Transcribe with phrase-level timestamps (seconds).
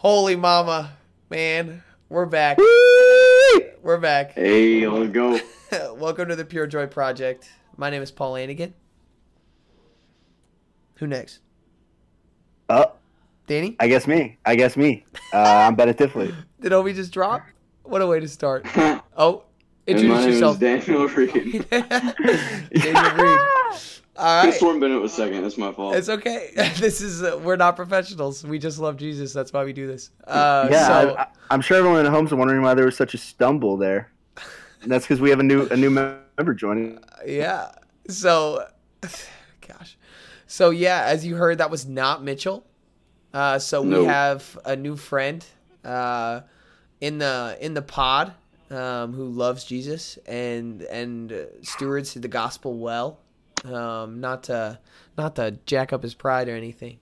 [0.00, 0.96] Holy mama,
[1.28, 2.56] man, we're back.
[3.82, 4.32] We're back.
[4.32, 5.38] Hey, let's go.
[5.94, 7.50] Welcome to the Pure Joy Project.
[7.76, 8.72] My name is Paul Lanigan.
[10.94, 11.40] Who next?
[12.70, 12.92] Oh,
[13.46, 13.76] Danny?
[13.78, 14.38] I guess me.
[14.46, 15.04] I guess me.
[15.34, 16.34] Uh, I'm Bennett Tifley.
[16.62, 17.42] Did Obi just drop?
[17.82, 18.66] What a way to start.
[19.18, 19.42] Oh,
[19.86, 20.58] introduce yourself.
[20.58, 21.68] Daniel Reed.
[21.68, 23.40] Daniel Reed.
[24.16, 24.54] All I right.
[24.54, 25.42] sworn Bennett was second.
[25.42, 25.94] That's my fault.
[25.94, 26.50] It's okay.
[26.76, 28.44] This is uh, we're not professionals.
[28.44, 29.32] We just love Jesus.
[29.32, 30.10] That's why we do this.
[30.26, 33.18] Uh, yeah, so I, I'm sure everyone at home's wondering why there was such a
[33.18, 34.10] stumble there.
[34.82, 36.98] And that's because we have a new a new member joining.
[37.26, 37.72] yeah.
[38.08, 38.66] So,
[39.66, 39.96] gosh.
[40.46, 42.66] So yeah, as you heard, that was not Mitchell.
[43.32, 45.44] Uh, so we have a new friend
[45.84, 46.40] uh,
[47.00, 48.34] in the in the pod
[48.70, 53.20] um, who loves Jesus and and uh, stewards the gospel well.
[53.64, 54.78] Um, not to
[55.18, 56.98] not to jack up his pride or anything,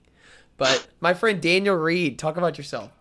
[0.57, 2.91] but my friend Daniel Reed, talk about yourself.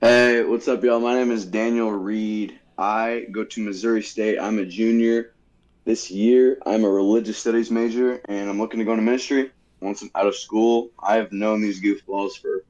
[0.00, 0.98] Hey, what's up, y'all?
[0.98, 2.58] My name is Daniel Reed.
[2.78, 4.38] I go to Missouri State.
[4.38, 5.34] I'm a junior
[5.84, 6.58] this year.
[6.66, 10.26] I'm a religious studies major, and I'm looking to go into ministry once I'm out
[10.26, 10.90] of school.
[11.02, 12.64] I have known these goofballs for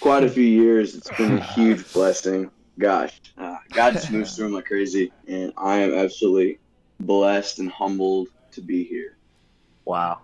[0.00, 0.94] quite a few years.
[0.94, 2.50] It's been a huge blessing.
[2.78, 6.58] Gosh, uh, God just moves through them like crazy, and I am absolutely
[7.00, 9.16] blessed and humbled to be here.
[9.84, 10.20] Wow.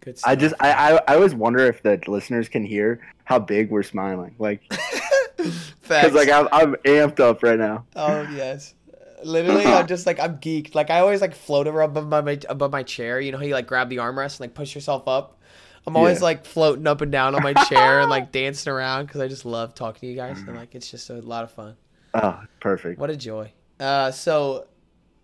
[0.00, 0.18] Good.
[0.24, 3.82] I just I, I I always wonder if the listeners can hear how big we're
[3.82, 4.34] smiling.
[4.38, 4.62] Like
[5.36, 7.86] because like I'm, I'm amped up right now.
[7.96, 8.74] Oh yes.
[9.22, 10.74] Literally, I'm just like I'm geeked.
[10.74, 13.20] Like I always like float around above my above my chair.
[13.20, 15.40] You know how you like grab the armrest and like push yourself up.
[15.86, 16.24] I'm always Yeah.
[16.24, 19.44] like floating up and down on my chair and like dancing around because I just
[19.44, 21.76] love talking to you guys and like it's just a lot of fun.
[22.14, 22.98] Oh, perfect.
[22.98, 23.52] What a joy.
[23.80, 24.66] Uh, so,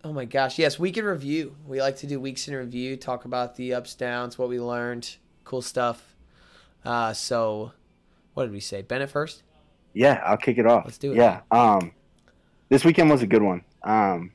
[0.03, 1.55] oh my gosh, yes, week in review.
[1.67, 5.17] We like to do weeks in review, talk about the ups, downs, what we learned,
[5.43, 6.15] cool stuff.
[6.83, 7.71] Uh, so,
[8.33, 8.81] what did we say?
[8.81, 9.43] Bennett first.
[9.93, 10.85] Yeah, I'll kick it off.
[10.85, 11.17] Let's do it.
[11.17, 11.41] Yeah.
[11.51, 11.91] Um,
[12.69, 13.63] this weekend was a good one.
[13.83, 14.31] Um,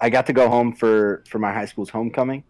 [0.00, 2.44] I got to go home for for my high school's homecoming,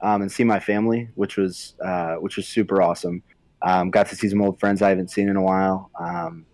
[0.00, 3.22] um, and see my family, which was uh, which was super awesome.
[3.62, 5.90] Um, got to see some old friends I haven't seen in a while.
[5.98, 6.44] Um,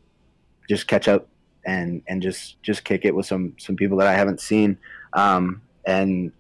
[0.69, 1.27] just catch up
[1.65, 4.79] and and just just kick it with some some people that I haven't seen.
[5.13, 6.33] Um, and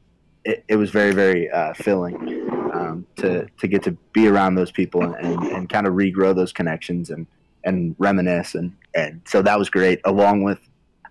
[0.45, 4.71] it, it was very very uh, filling um, to to get to be around those
[4.71, 7.27] people and, and, and kind of regrow those connections and
[7.65, 10.59] and reminisce and and so that was great along with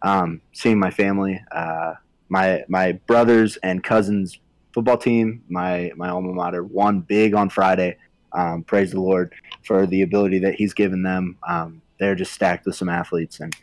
[0.02, 1.94] um, seeing my family uh,
[2.30, 4.40] my my brothers and cousins
[4.74, 7.98] football team my my alma mater won big on friday.
[8.32, 9.34] Um, praise the lord
[9.66, 11.38] for the ability that he's given them.
[11.48, 13.56] Um, they're just stacked with some athletes and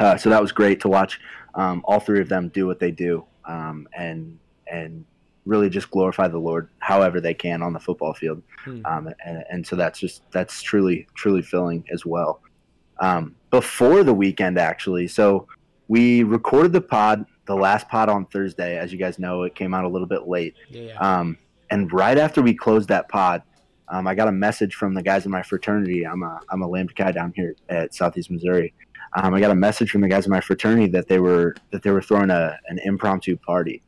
[0.00, 1.20] uh, so that was great to watch
[1.58, 4.38] um, all three of them do what they do um, and
[4.70, 5.04] and
[5.44, 8.42] really just glorify the lord however they can on the football field.
[8.64, 8.80] Hmm.
[8.86, 12.40] um, and, and so that's just that's truly truly filling as well.
[13.00, 15.46] Um, before the weekend actually so
[15.88, 18.78] we recorded the pod the last pod on thursday.
[18.78, 20.54] As you guys know it came out a little bit late.
[20.70, 21.36] Yeah, um,
[21.70, 23.42] and right after we closed that pod
[23.90, 26.06] um, i got a message from the guys in my fraternity.
[26.06, 28.74] I'm a, I'm a lambda guy down here at southeast missouri
[29.16, 31.82] um, i got a message from the guys in my fraternity that they were that
[31.82, 33.82] they were throwing a, an impromptu party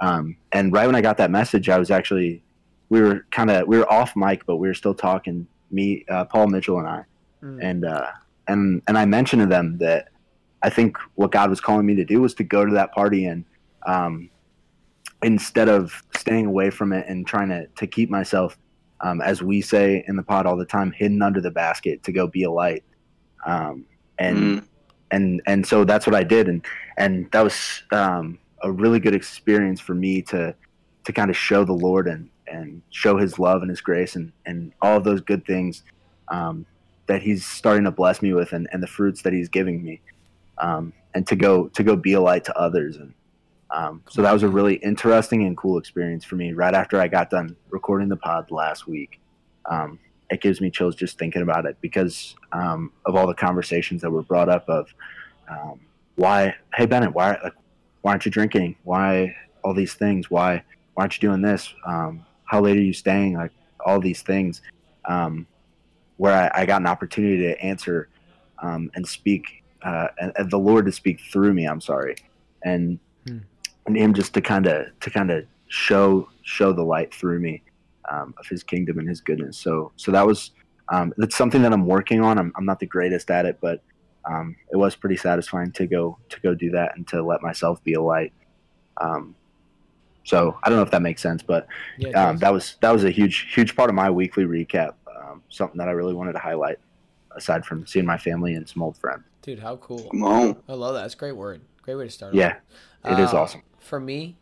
[0.00, 2.42] um, and right when i got that message i was actually
[2.88, 6.24] we were kind of we were off mic but we were still talking me uh,
[6.24, 7.04] paul mitchell and i
[7.42, 7.58] Mm.
[7.62, 8.06] and uh,
[8.48, 10.08] and and I mentioned to them that
[10.62, 13.26] I think what God was calling me to do was to go to that party
[13.26, 13.44] and
[13.86, 14.28] um,
[15.22, 18.58] instead of staying away from it and trying to to keep myself,
[19.02, 22.12] um, as we say in the pod all the time, hidden under the basket to
[22.12, 22.82] go be a light,
[23.46, 23.86] um,
[24.18, 24.64] and Mm.
[25.10, 26.64] and and so that's what I did, and
[26.96, 30.54] and that was um, a really good experience for me to
[31.04, 34.32] to kind of show the Lord and and show His love and His grace and
[34.46, 35.82] and all of those good things
[36.28, 36.66] um,
[37.06, 40.00] that He's starting to bless me with, and, and the fruits that He's giving me,
[40.58, 43.14] um, and to go to go be a light to others, and
[43.70, 46.52] um, so that was a really interesting and cool experience for me.
[46.52, 49.20] Right after I got done recording the pod last week,
[49.70, 49.98] um,
[50.30, 54.10] it gives me chills just thinking about it because um, of all the conversations that
[54.10, 54.88] were brought up of
[55.50, 55.80] um,
[56.16, 57.54] why, hey Bennett, why like
[58.02, 58.76] why aren't you drinking?
[58.84, 60.30] Why all these things?
[60.30, 60.62] Why
[60.94, 61.72] why aren't you doing this?
[61.86, 63.34] Um, how late are you staying?
[63.34, 63.52] Like
[63.84, 64.62] all these things,
[65.08, 65.46] um,
[66.16, 68.08] where I, I got an opportunity to answer
[68.62, 69.44] um, and speak,
[69.82, 71.66] uh, and, and the Lord to speak through me.
[71.66, 72.16] I'm sorry,
[72.64, 73.38] and Hmm.
[73.86, 77.62] and Him just to kind of to kind of show show the light through me
[78.10, 79.58] um, of His kingdom and His goodness.
[79.58, 80.50] So so that was
[80.90, 82.38] um, that's something that I'm working on.
[82.38, 83.82] I'm, I'm not the greatest at it, but
[84.24, 87.82] um, it was pretty satisfying to go to go do that and to let myself
[87.84, 88.32] be a light.
[89.00, 89.34] Um,
[90.24, 91.66] so I don't know if that makes sense, but
[91.98, 94.94] Yeah, um, that was that was a huge huge part of my weekly recap.
[95.16, 96.78] Um, something that I really wanted to highlight
[97.36, 99.22] aside from seeing my family and some old friends.
[99.42, 100.08] Dude, how cool.
[100.10, 100.56] Come on.
[100.68, 101.02] I love that.
[101.02, 101.60] That's a great word.
[101.82, 102.34] Great way to start.
[102.34, 102.56] Yeah,
[103.04, 103.62] it is Uh, awesome.
[103.78, 104.36] For me,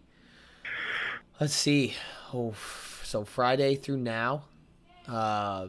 [1.40, 1.94] let's see.
[2.34, 2.52] Oh,
[3.06, 4.44] so Friday through now,
[5.08, 5.68] uh,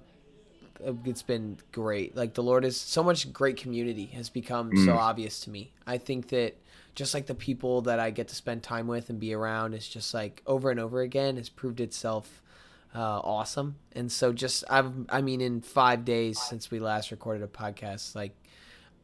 [1.06, 2.16] it's been great.
[2.16, 4.98] Like the Lord is so much great community has become so Mm.
[4.98, 5.72] obvious to me.
[5.86, 6.56] I think that
[6.95, 9.88] just like the people that I get to spend time with and be around is
[9.88, 12.42] just like over and over again has proved itself
[12.95, 13.75] uh, awesome.
[13.92, 18.16] And so just I've I mean in five days since we last recorded a podcast,
[18.16, 18.36] like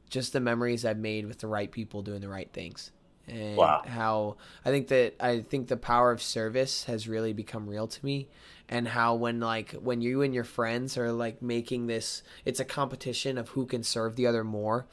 [0.09, 2.91] just the memories I've made with the right people doing the right things.
[3.27, 3.83] And Wow.
[3.87, 4.35] how
[4.65, 8.27] I think that I think the power of service has really become real to me
[8.67, 12.65] and how when like when you and your friends are like making this it's a
[12.65, 14.85] competition of who can serve the other more.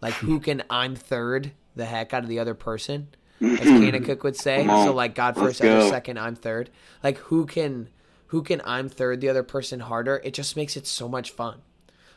[0.00, 3.08] Like who can I'm third the heck out of the other person
[3.42, 4.64] as Kana Cook would say.
[4.66, 5.90] So like God Let's first, other go.
[5.90, 6.70] second, I'm third.
[7.04, 7.88] Like who can
[8.28, 10.20] who can I'm third the other person harder?
[10.24, 11.58] It just makes it so much fun.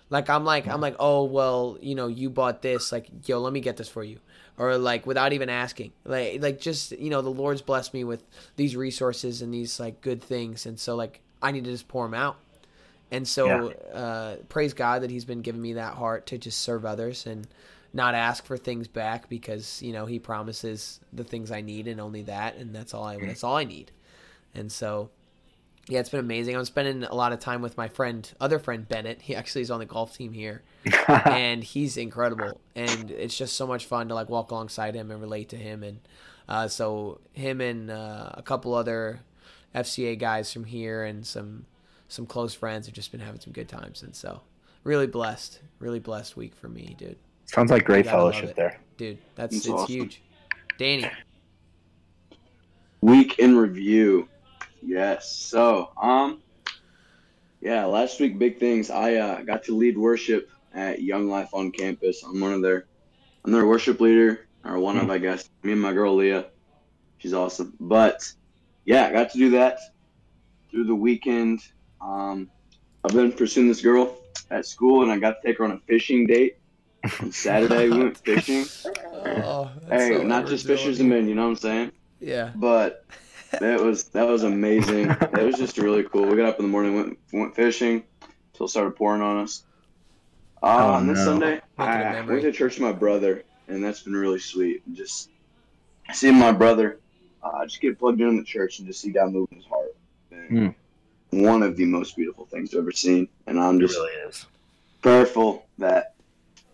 [0.09, 3.51] Like I'm like I'm like oh well you know you bought this like yo let
[3.53, 4.19] me get this for you
[4.59, 5.93] or like without even asking.
[6.05, 8.23] Like like just you know the Lord's blessed me with
[8.57, 12.05] these resources and these like good things and so like I need to just pour
[12.05, 12.37] them out.
[13.11, 16.85] And so uh, praise God that He's been giving me that heart to just serve
[16.85, 17.47] others and
[17.91, 21.99] not ask for things back because you know He promises the things I need and
[21.99, 23.91] only that and that's all I that's all I need.
[24.53, 25.09] And so
[25.89, 26.55] yeah, it's been amazing.
[26.55, 29.23] I'm spending a lot of time with my friend, other friend Bennett.
[29.23, 30.61] He actually is on the golf team here,
[31.07, 32.61] and he's incredible.
[32.75, 35.81] And it's just so much fun to like walk alongside him and relate to him.
[35.81, 35.99] And
[36.47, 39.21] uh, so him and uh, a couple other
[39.73, 41.65] FCA guys from here and some
[42.07, 44.03] some close friends have just been having some good times.
[44.03, 44.41] And so
[44.83, 47.17] really blessed, really blessed week for me, dude.
[47.45, 48.79] Sounds like great fellowship there.
[48.97, 49.87] Dude, that's That's it's awesome.
[49.87, 50.21] huge.
[50.77, 51.09] Danny,
[53.01, 54.27] Week in review.
[54.81, 55.31] Yes.
[55.35, 56.41] So, um,
[57.61, 58.89] yeah, last week, big things.
[58.89, 62.23] I uh, got to lead worship at Young Life on campus.
[62.23, 62.85] I'm one of their,
[63.43, 65.49] I'm their worship leader, or one of, I guess.
[65.63, 66.45] Me and my girl Leah.
[67.17, 67.73] She's awesome.
[67.79, 68.31] But
[68.85, 69.79] yeah, I got to do that
[70.71, 71.59] through the weekend.
[71.99, 72.49] Um,
[73.03, 74.17] I've been pursuing this girl
[74.49, 76.57] at school, and I got to take her on a fishing date.
[77.21, 78.65] On Saturday, we went fishing.
[79.13, 80.77] oh, that's Hey, so not just original.
[80.77, 81.91] fishers and men, you know what I'm saying?
[82.21, 83.05] Yeah, But
[83.51, 85.07] that was that was amazing.
[85.07, 86.25] that was just really cool.
[86.25, 88.03] We got up in the morning, went went fishing,
[88.53, 89.63] till it started pouring on us.
[90.61, 91.25] Uh, Oh, on this no.
[91.25, 94.81] Sunday, Making a I went to church with my brother, and that's been really sweet.
[94.93, 95.29] Just
[96.13, 96.99] seeing my brother,
[97.41, 99.95] uh, just get plugged in in the church and just see God move his heart.
[100.31, 100.75] And
[101.31, 104.45] One of the most beautiful things I've ever seen, and I'm It just really is.
[105.01, 106.15] prayerful that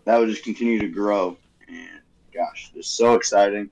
[0.04, 1.36] that would just continue to grow.
[1.68, 2.00] And
[2.34, 3.70] gosh, it's so exciting.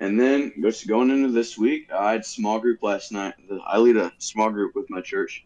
[0.00, 0.52] And then
[0.86, 3.34] going into this week, I had small group last night.
[3.66, 5.44] I lead a small group with my church,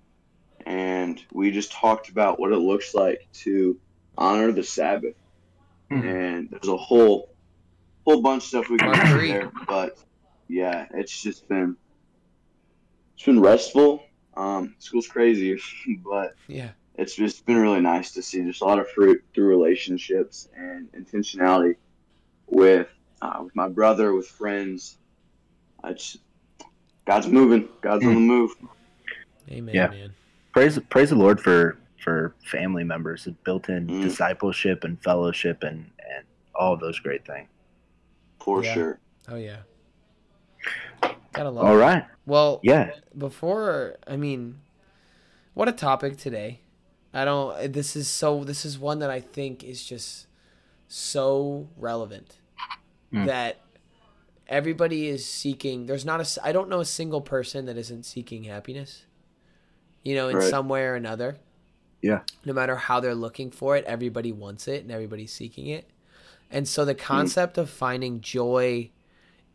[0.67, 3.79] and we just talked about what it looks like to
[4.17, 5.15] honor the Sabbath.
[5.91, 6.05] Mhm.
[6.05, 7.31] And there's a whole
[8.07, 9.97] whole bunch of stuff we can do there, but
[10.49, 11.77] yeah, it's just been
[13.15, 14.05] it's been restful.
[14.37, 15.59] Um, school's crazy,
[16.05, 16.71] but yeah.
[16.97, 20.91] it's just been really nice to see just a lot of fruit through relationships and
[20.93, 21.77] intentionality
[22.47, 22.89] with
[23.23, 24.99] uh, with my brother, with friends.
[25.83, 26.19] I just
[27.07, 27.69] God's moving.
[27.81, 28.51] God's on the move.
[29.51, 29.89] Amen, Yeah.
[29.89, 30.15] man.
[30.53, 34.03] Praise praise the Lord for for family members, built in Mm.
[34.03, 37.49] discipleship and fellowship and and all of those great things.
[38.41, 38.75] For Yeah.
[38.75, 39.01] sure.
[39.29, 39.63] Oh yeah.
[41.33, 42.05] Gotta love All it.
[42.27, 42.91] Well, Yeah.
[43.17, 44.61] before I mean,
[45.55, 46.61] what a topic today.
[47.15, 47.73] I don't.
[47.73, 48.43] This is so.
[48.45, 50.27] This is one that I think is just
[50.89, 52.39] so relevant
[53.13, 53.27] Mm.
[53.27, 53.59] that
[54.49, 55.87] everybody is seeking.
[55.87, 59.05] There's not a i don't know a single person that isn't seeking happiness.
[60.03, 60.51] You know, in Right.
[60.51, 61.37] some way or another.
[62.01, 62.23] Yeah.
[62.45, 65.89] No matter how they're looking for it, everybody wants it and everybody's seeking it.
[66.51, 68.91] And so the concept of finding joy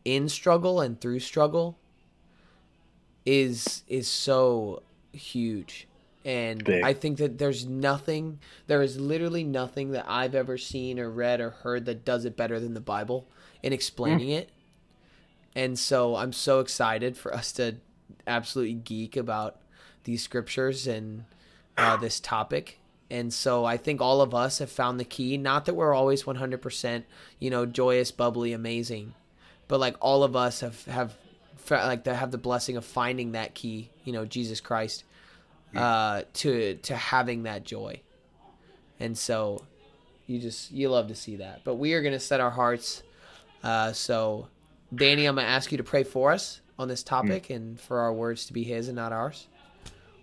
[0.04, 1.76] in struggle and through struggle
[3.26, 5.86] is is so huge.
[6.24, 6.82] And Big.
[6.82, 11.40] I think that there's nothing there is literally nothing that I've ever seen or read
[11.40, 13.26] or heard that does it better than the Bible
[13.62, 14.50] in explaining it.
[15.54, 17.76] And so I'm so excited for us to
[18.26, 19.56] absolutely geek about
[20.04, 21.24] these scriptures and
[21.76, 22.78] uh, this topic.
[23.10, 25.36] And so I think all of us have found the key.
[25.36, 27.04] Not that we're always 100%,
[27.38, 29.14] you know, joyous, bubbly, amazing,
[29.66, 31.16] but like all of us have have
[31.70, 35.04] like to have the blessing of finding that key, you know, Jesus Christ,
[35.74, 38.00] uh, to to having that joy.
[39.00, 39.64] And so
[40.26, 41.62] you just you love to see that.
[41.64, 43.02] But we are going to set our hearts.
[43.62, 44.48] Uh, so
[44.94, 48.00] Danny, I'm going to ask you to pray for us on this topic and for
[48.00, 49.48] our words to be His and not ours.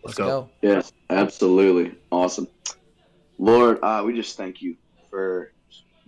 [0.03, 0.25] Let's, go.
[0.25, 0.49] go.
[0.61, 1.95] Yes, absolutely.
[2.11, 2.47] Awesome.
[3.37, 4.75] Lord, uh, we just thank you
[5.09, 5.51] for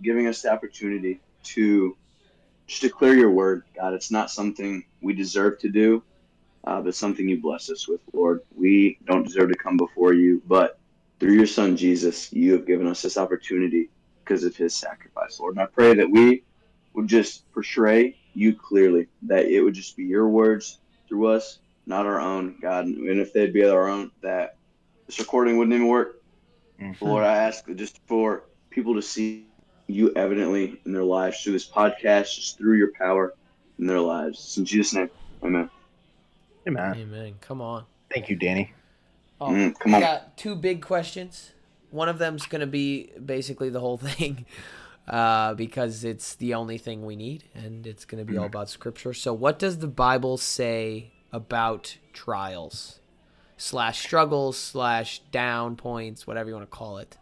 [0.02, 1.96] giving us the opportunity to
[2.66, 3.94] just declare your word, God.
[3.94, 6.02] It's not something we deserve to do,
[6.64, 8.40] uh, but something you bless us with, Lord.
[8.54, 10.78] We don't deserve to come before you, but
[11.18, 13.90] through your son Jesus, you have given us this opportunity
[14.24, 15.54] because of his sacrifice, Lord.
[15.56, 16.44] And I pray that we
[16.98, 20.78] would just portray you clearly, that it would just be your words
[21.08, 22.86] through us, not our own, God.
[22.86, 24.56] And if they'd be our own, that
[25.06, 26.20] this recording wouldn't even work.
[26.80, 27.00] Mhm.
[27.00, 29.46] Lord, I ask just for people to see
[29.86, 33.32] you evidently in their lives through this podcast, just through your power
[33.78, 34.38] in their lives.
[34.40, 35.10] It's in Jesus' name,
[35.42, 35.70] amen.
[36.66, 36.96] Amen.
[36.96, 37.34] Amen.
[37.40, 37.84] Come on.
[38.12, 38.72] Thank you, Danny.
[39.40, 40.02] Oh, Mm, come I on.
[40.02, 41.52] got two big questions.
[41.90, 44.44] One of them's going to be basically the whole thing
[45.08, 48.68] uh, because it's the only thing we need and it's going to be all about
[48.68, 49.14] scripture.
[49.14, 53.00] So, what does the Bible say about trials,
[53.56, 57.16] slash struggles, slash down points, whatever you want to call it?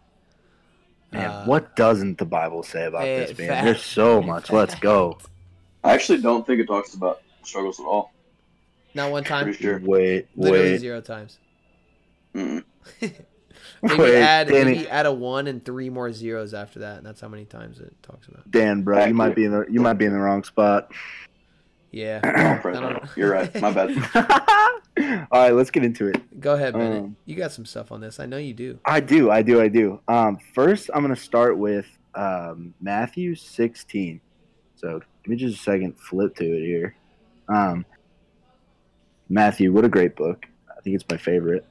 [1.12, 3.49] Man, Uh, what doesn't the Bible say about this, man?
[3.49, 3.64] fact.
[3.64, 4.50] There's so much.
[4.50, 5.19] Let's go.
[5.85, 8.12] I actually don't think it talks about struggles at all.
[8.95, 9.45] Not one time.
[9.45, 9.78] Pretty sure.
[9.85, 11.38] Wait, Literally wait, zero times.
[12.35, 12.64] Mm-mm.
[13.82, 14.75] Maybe wait, add Danny.
[14.76, 17.80] maybe add a one and three more zeros after that, and that's how many times
[17.80, 18.50] it talks about.
[18.50, 20.90] Dan, bro, you might be in the you might be in the wrong spot.
[21.92, 22.20] Yeah.
[22.64, 23.54] I don't- You're right.
[23.61, 23.90] My bad.
[25.30, 26.40] All right, let's get into it.
[26.40, 27.02] Go ahead, Bennett.
[27.04, 28.18] Um, you got some stuff on this.
[28.18, 28.78] I know you do.
[28.85, 30.00] I do, I do, I do.
[30.08, 34.20] Um, first, I'm going to start with um, Matthew 16.
[34.76, 36.96] So give me just a second, flip to it here.
[37.49, 37.85] Um,
[39.28, 40.46] Matthew, what a great book.
[40.70, 41.66] I think it's my favorite.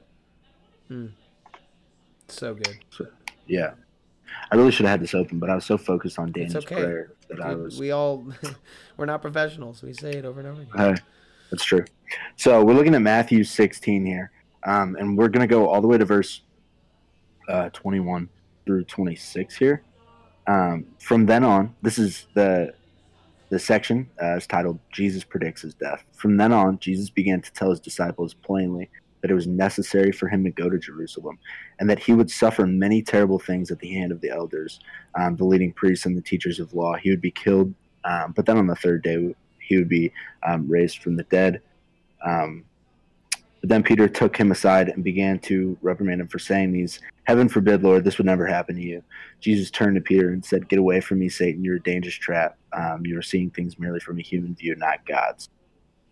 [2.28, 2.78] So good.
[3.46, 3.72] Yeah.
[4.50, 6.56] I really should have had this open, but I was so focused on It's Daniel's
[6.66, 6.74] okay.
[6.74, 7.78] prayer that I We, was.
[7.78, 8.26] we all
[8.96, 9.82] we're not professionals.
[9.82, 10.94] We say it over and over again.
[10.96, 11.02] Hey,
[11.50, 11.84] that's true.
[12.36, 14.30] So we're looking at Matthew 16 here,
[14.64, 16.42] um, and we're going to go all the way to verse
[17.48, 18.28] uh, 21
[18.64, 19.82] through 26 here.
[20.48, 22.74] Um, from then on, this is the
[23.48, 27.52] the section uh, is titled "Jesus predicts his death." From then on, Jesus began to
[27.52, 28.90] tell his disciples plainly
[29.26, 31.36] that it was necessary for him to go to Jerusalem,
[31.80, 34.78] and that he would suffer many terrible things at the hand of the elders,
[35.18, 36.94] um, the leading priests, and the teachers of law.
[36.94, 40.12] He would be killed, um, but then on the third day he would be
[40.46, 41.60] um, raised from the dead.
[42.24, 42.64] Um,
[43.60, 47.00] but then Peter took him aside and began to reprimand him for saying these.
[47.24, 49.02] Heaven forbid, Lord, this would never happen to you.
[49.40, 51.64] Jesus turned to Peter and said, Get away from me, Satan.
[51.64, 52.56] You're a dangerous trap.
[52.72, 55.48] Um, you are seeing things merely from a human view, not God's.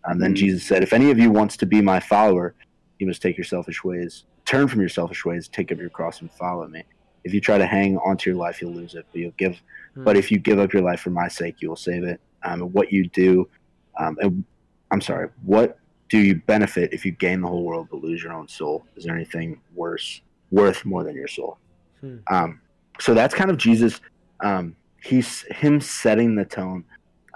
[0.03, 0.37] And then Mhm.
[0.37, 2.55] Jesus said, If any of you wants to be my follower,
[2.99, 6.21] you must take your selfish ways, turn from your selfish ways, take up your cross,
[6.21, 6.83] and follow me.
[7.23, 9.05] If you try to hang onto your life, you'll lose it.
[9.11, 9.61] But you'll give
[9.95, 10.03] Hmm.
[10.03, 12.19] but if you give up your life for my sake, you will save it.
[12.43, 13.49] Um, and what you do,
[13.97, 14.43] um, and
[14.91, 18.33] I'm sorry, what do you benefit if you gain the whole world but lose your
[18.33, 18.85] own soul?
[18.95, 20.21] Is there anything worse,
[20.51, 21.57] worth more than your soul?
[22.01, 22.17] Hmm.
[22.29, 22.61] Um,
[22.99, 24.01] so that's kind of Jesus.
[24.41, 26.83] Um, he's him setting the tone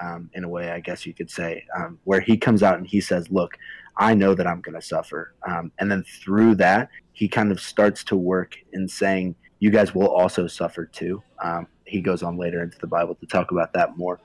[0.02, 2.88] um, in a way, I guess you could say, um, where he comes out and
[2.88, 3.58] he says, "Look,
[4.00, 7.60] I know that I'm going to suffer," um, and then through that, he kind of
[7.60, 12.38] starts to work in saying, "You guys will also suffer too." Um, he goes on
[12.38, 14.20] later into the Bible to talk about that more,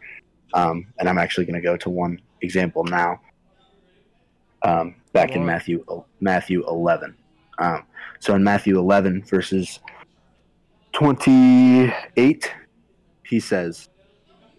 [0.55, 3.21] um, and I'm actually going to go to one example now.
[4.63, 5.85] Um, back in Matthew
[6.21, 7.17] Matthew 11.
[7.59, 7.87] Um,
[8.19, 9.81] so in Matthew 11 verses
[10.93, 12.53] 28,
[13.27, 13.89] he says,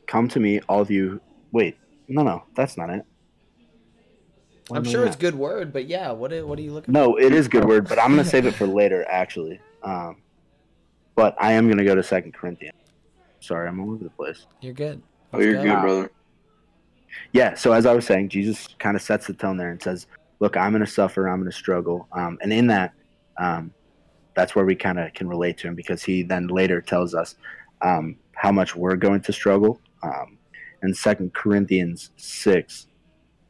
[0.08, 3.06] "Come to me, all of you." Wait, no, no, that's not it.
[4.68, 5.08] What I'm sure at?
[5.08, 7.66] it's good word, but yeah, what are, what are you looking No, it is good
[7.66, 9.60] word, but I'm gonna save it for later, actually.
[9.84, 10.24] Um,
[11.16, 12.74] but I am gonna go to Second Corinthians.
[13.42, 14.48] Sorry, I'm all over the place.
[14.62, 15.04] You're good.
[15.32, 16.12] Oh, you're Let's good, brother.
[17.32, 20.08] Yeah, so as I was saying, Jesus kind of sets the tone there and says,
[20.40, 22.94] "Look, I'm gonna suffer, I'm gonna struggle," um, and in that,
[23.40, 23.72] um,
[24.36, 27.36] that's where we kind of can relate to him because he then later tells us
[27.82, 29.80] um, how much we're going to struggle.
[30.02, 30.40] Um,
[30.84, 32.88] in Second Corinthians six,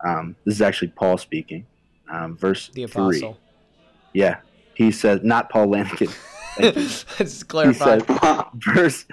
[0.03, 1.65] um, this is actually Paul speaking,
[2.11, 3.35] um, verse The three.
[4.13, 4.37] Yeah,
[4.73, 6.09] he says, not Paul Lanigan.
[6.59, 7.97] Let's clarify.
[7.97, 9.05] He said, verse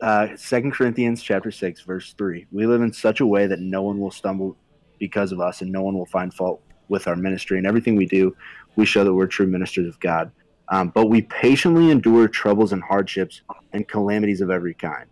[0.00, 0.28] uh,
[0.72, 4.12] Corinthians chapter 6 verse 3 we live in such a way that no one will
[4.12, 4.56] stumble
[4.98, 7.58] because of us and no one will find fault with our ministry.
[7.58, 8.34] And everything we do
[8.76, 10.30] we show that we're true ministers of God.
[10.68, 13.40] Um, but we patiently endure troubles and hardships
[13.72, 15.06] and calamities of every kind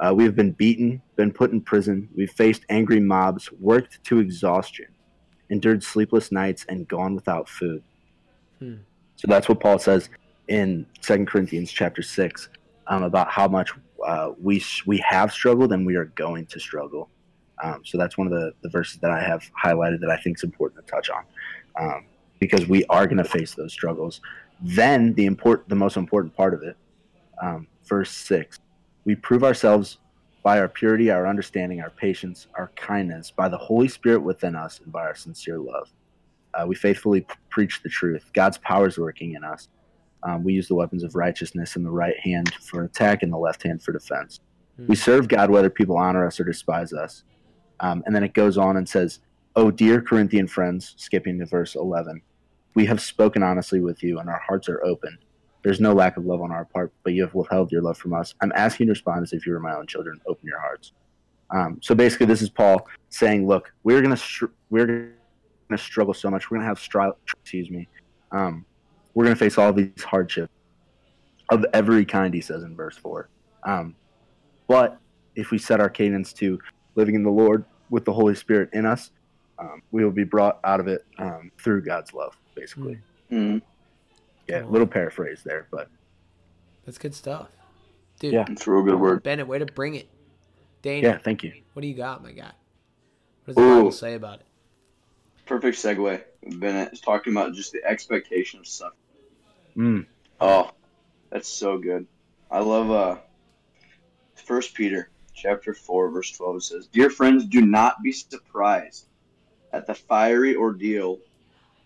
[0.00, 4.18] uh, we have been beaten been put in prison we've faced angry mobs worked to
[4.18, 4.86] exhaustion
[5.50, 7.82] endured sleepless nights and gone without food
[8.60, 8.76] Hmm.
[9.16, 10.10] so that's what Paul says
[10.48, 12.48] in 2 Corinthians chapter 6
[12.86, 13.72] um, about how much
[14.06, 17.08] uh, we we have struggled and we are going to struggle.
[17.62, 20.38] Um, so that's one of the, the verses that I have highlighted that I think
[20.38, 21.24] is important to touch on
[21.80, 22.06] um,
[22.40, 24.20] because we are going to face those struggles.
[24.60, 26.76] Then the import the most important part of it
[27.42, 28.58] um, verse 6.
[29.04, 29.98] We prove ourselves
[30.42, 34.80] by our purity, our understanding, our patience, our kindness, by the Holy Spirit within us,
[34.80, 35.90] and by our sincere love.
[36.52, 38.30] Uh, we faithfully p- preach the truth.
[38.34, 39.68] God's power is working in us.
[40.22, 43.38] Um, we use the weapons of righteousness in the right hand for attack and the
[43.38, 44.40] left hand for defense.
[44.76, 44.86] Hmm.
[44.86, 47.24] We serve God whether people honor us or despise us.
[47.80, 49.20] Um, and then it goes on and says,
[49.56, 52.20] Oh, dear Corinthian friends, skipping to verse 11,
[52.74, 55.16] we have spoken honestly with you, and our hearts are open.
[55.64, 58.12] There's no lack of love on our part, but you have withheld your love from
[58.12, 58.34] us.
[58.42, 60.20] I'm asking you to respond as if you were my own children.
[60.26, 60.92] Open your hearts.
[61.50, 65.14] Um, so basically, this is Paul saying, "Look, we're gonna str- we're
[65.68, 66.50] gonna struggle so much.
[66.50, 67.88] We're gonna have stri- excuse me.
[68.30, 68.66] Um,
[69.14, 70.52] we're gonna face all these hardships
[71.50, 73.28] of every kind." He says in verse four.
[73.64, 73.94] Um,
[74.68, 74.98] but
[75.34, 76.58] if we set our cadence to
[76.94, 79.10] living in the Lord with the Holy Spirit in us,
[79.58, 82.36] um, we will be brought out of it um, through God's love.
[82.54, 83.62] Basically, Mhm.
[84.48, 84.60] Yeah.
[84.60, 84.70] Cool.
[84.70, 85.88] Little paraphrase there, but
[86.84, 87.48] That's good stuff,
[88.20, 88.32] dude.
[88.34, 88.44] Yeah.
[88.48, 89.22] It's a real good word.
[89.22, 90.08] Bennett, way to bring it.
[90.82, 91.18] Dane, yeah.
[91.18, 91.52] Thank you.
[91.72, 92.52] what do you got, my guy?
[93.44, 93.76] What does the Ooh.
[93.76, 94.46] Bible say about it?
[95.46, 96.22] Perfect segue.
[96.58, 98.98] Bennett is talking about just the expectation of suffering.
[99.76, 100.06] Mm,
[100.40, 100.70] Oh,
[101.30, 102.06] that's so good.
[102.50, 103.16] I love uh
[104.34, 106.56] First Peter chapter four, verse twelve.
[106.56, 109.06] It says, Dear friends, do not be surprised
[109.72, 111.18] at the fiery ordeal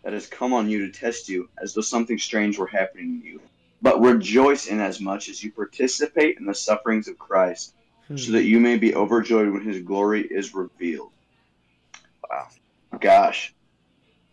[0.05, 3.26] that has come on you to test you, as though something strange were happening to
[3.26, 3.40] you.
[3.83, 7.75] But rejoice in as much as you participate in the sufferings of Christ,
[8.09, 8.17] Hmm.
[8.17, 11.11] so that you may be overjoyed when his glory is revealed.
[12.31, 12.49] Wow.
[13.00, 13.55] Gosh.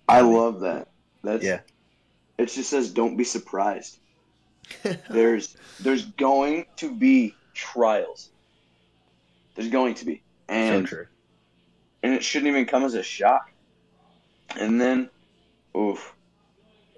[0.07, 0.87] I love that.
[1.23, 1.59] That's Yeah.
[2.37, 3.97] it just says don't be surprised
[5.09, 8.29] there's there's going to be trials.
[9.55, 10.15] There's going to be,
[10.49, 11.07] so and true.
[12.01, 13.51] and it shouldn't even come as a shock.
[14.57, 15.09] And then,
[15.75, 16.15] oof,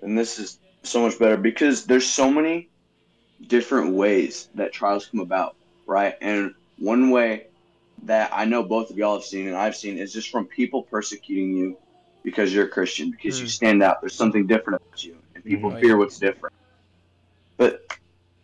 [0.01, 2.71] and this is so much better because there's so many
[3.47, 5.55] different ways that trials come about,
[5.87, 6.15] right?
[6.21, 7.47] And one way
[8.03, 10.83] that I know both of y'all have seen and I've seen is just from people
[10.83, 11.79] persecuting you
[12.23, 13.51] because you're a Christian, because you Mm.
[13.51, 14.01] stand out.
[14.01, 15.73] There's something different about you, and people.
[15.73, 16.53] Oh, fear what's different.
[17.57, 17.81] But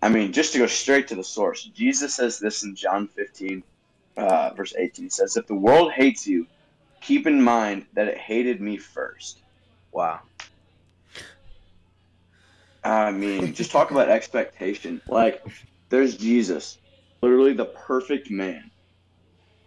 [0.01, 3.63] I mean, just to go straight to the source, Jesus says this in John 15,
[4.17, 5.05] uh, verse 18.
[5.07, 6.47] He says, If the world hates you,
[7.01, 9.42] keep in mind that it hated me first.
[9.93, 10.21] Wow.
[12.83, 15.01] I mean, just talk about expectation.
[15.07, 15.45] Like,
[15.89, 16.77] there's Jesus,
[17.21, 18.71] literally the perfect man,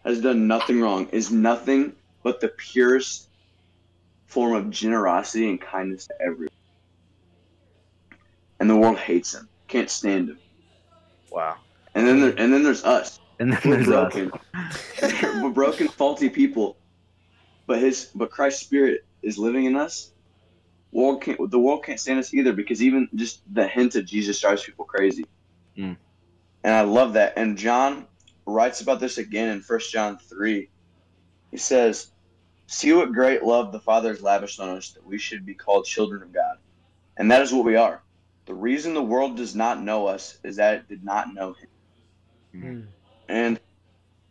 [0.05, 3.29] has done nothing wrong, is nothing but the purest
[4.27, 6.49] form of generosity and kindness to everyone.
[8.61, 10.39] And the world hates him, can't stand him.
[11.31, 11.57] Wow.
[11.95, 13.21] And then there, and then there's us.
[13.39, 14.33] And then We're there's broken.
[14.55, 15.23] us.
[15.23, 16.77] We're broken, faulty people.
[17.67, 20.13] But his, but Christ's spirit is living in us.
[20.93, 24.41] World can't, the world can't stand us either because even just the hint of Jesus
[24.41, 25.27] drives people crazy.
[25.77, 25.97] Mm.
[26.65, 27.35] And I love that.
[27.37, 28.07] And John
[28.47, 30.69] writes about this again in First John 3.
[31.51, 32.11] He says,
[32.69, 35.85] See what great love the Father has lavished on us that we should be called
[35.85, 36.59] children of God.
[37.17, 38.03] And that is what we are.
[38.47, 42.61] The reason the world does not know us is that it did not know him.
[42.61, 42.81] Hmm.
[43.29, 43.61] And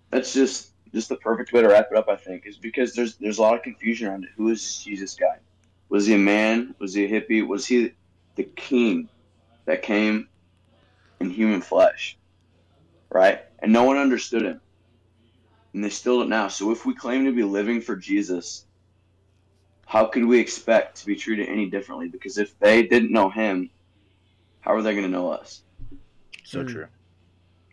[0.10, 3.16] that's just just the perfect way to wrap it up, I think, is because there's
[3.16, 4.32] there's a lot of confusion around it.
[4.38, 5.38] Who is this Jesus guy?
[5.96, 6.76] Was he a man?
[6.78, 7.48] Was he a hippie?
[7.48, 7.94] Was he
[8.36, 9.08] the king
[9.66, 10.28] that came
[11.22, 12.18] in human flesh?
[13.10, 13.40] Right?
[13.60, 14.60] And no one understood him.
[15.74, 16.50] And they still don't now.
[16.50, 18.66] So if we claim to be living for Jesus,
[19.86, 22.10] how could we expect to be treated any differently?
[22.10, 23.70] Because if they didn't know him,
[24.60, 25.62] how are they going to know us?
[26.44, 26.68] So Mm.
[26.68, 26.88] true.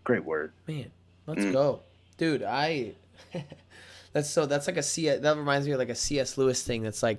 [0.05, 0.53] Great word.
[0.69, 0.93] Man,
[1.27, 1.53] let's Mm.
[1.53, 1.81] go,
[2.19, 2.45] dude.
[2.45, 2.93] I
[4.13, 5.09] that's so that's like a C.
[5.09, 6.37] That reminds me of like a C.S.
[6.37, 6.83] Lewis thing.
[6.83, 7.19] That's like,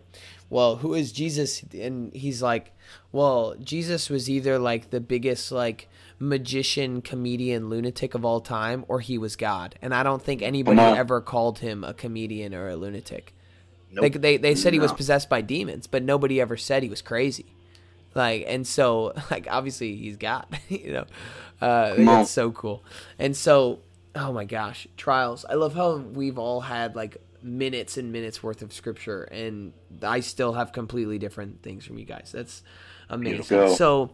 [0.53, 1.63] well, who is Jesus?
[1.73, 2.73] And he's like,
[3.11, 5.89] well, Jesus was either like the biggest like
[6.19, 9.73] magician, comedian, lunatic of all time, or he was God.
[9.81, 13.33] And I don't think anybody ever called him a comedian or a lunatic.
[13.91, 14.03] Nope.
[14.03, 17.01] Like they they said he was possessed by demons, but nobody ever said he was
[17.01, 17.55] crazy.
[18.13, 21.05] Like and so like obviously he's God, you know.
[21.63, 22.19] Uh, I think Come on.
[22.19, 22.83] that's so cool.
[23.17, 23.79] And so
[24.13, 25.45] oh my gosh, trials.
[25.49, 30.21] I love how we've all had like minutes and minutes worth of scripture, and I
[30.21, 32.31] still have completely different things from you guys.
[32.33, 32.63] That's
[33.09, 33.43] amazing.
[33.75, 34.11] So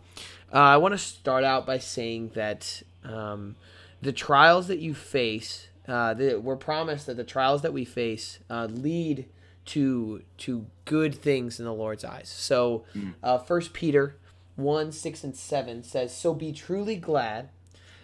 [0.53, 3.55] uh, I want to start out by saying that um,
[4.01, 8.39] the trials that you face, uh, the, we're promised that the trials that we face
[8.49, 9.27] uh, lead
[9.65, 12.29] to to good things in the Lord's eyes.
[12.29, 12.85] So,
[13.21, 14.17] uh, First Peter
[14.55, 17.49] one six and seven says, "So be truly glad;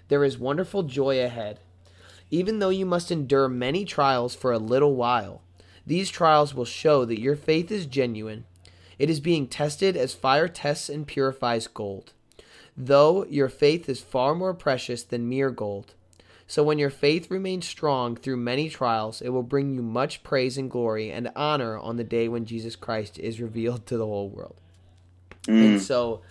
[0.08, 1.60] there is wonderful joy ahead."
[2.32, 5.42] Even though you must endure many trials for a little while,
[5.86, 8.46] these trials will show that your faith is genuine.
[8.98, 12.14] It is being tested as fire tests and purifies gold.
[12.78, 15.94] though your faith is far more precious than mere gold.
[16.48, 20.58] So when your faith remains strong through many trials, it will bring you much praise
[20.58, 24.30] and glory and honor on the day when Jesus Christ is revealed to the whole
[24.30, 24.56] world.
[25.48, 25.66] Mm.
[25.66, 26.22] And so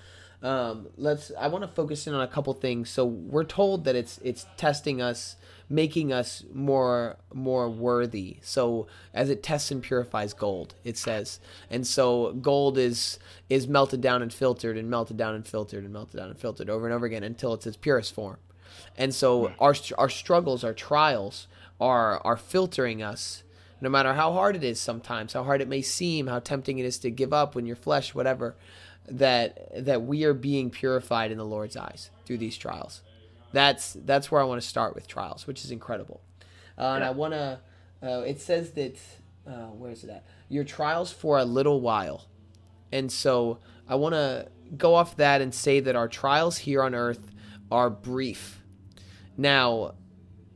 [0.44, 2.90] um, let's I want to focus in on a couple things.
[2.90, 5.36] So we're told that it's it's testing us,
[5.70, 8.36] making us more more worthy.
[8.42, 11.40] So as it tests and purifies gold, it says.
[11.70, 15.92] And so gold is is melted down and filtered and melted down and filtered and
[15.94, 18.36] melted down and filtered over and over again until it's its purest form.
[18.98, 21.48] And so our our struggles, our trials
[21.80, 23.44] are are filtering us
[23.80, 26.86] no matter how hard it is sometimes, how hard it may seem, how tempting it
[26.86, 28.56] is to give up when your flesh whatever
[29.06, 33.02] that that we are being purified in the Lord's eyes through these trials.
[33.52, 36.20] That's that's where I want to start with trials, which is incredible.
[36.78, 37.60] Uh, and I want to.
[38.02, 38.96] Uh, it says that
[39.46, 40.24] uh, where is it at?
[40.48, 42.26] Your trials for a little while,
[42.92, 46.94] and so I want to go off that and say that our trials here on
[46.94, 47.30] earth
[47.70, 48.60] are brief.
[49.36, 49.94] Now,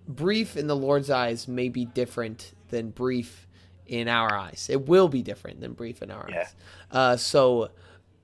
[0.07, 3.47] brief in the Lord's eyes may be different than brief
[3.87, 4.69] in our eyes.
[4.71, 6.41] It will be different than brief in our Yeah.
[6.41, 6.55] eyes.
[6.91, 7.71] Uh, so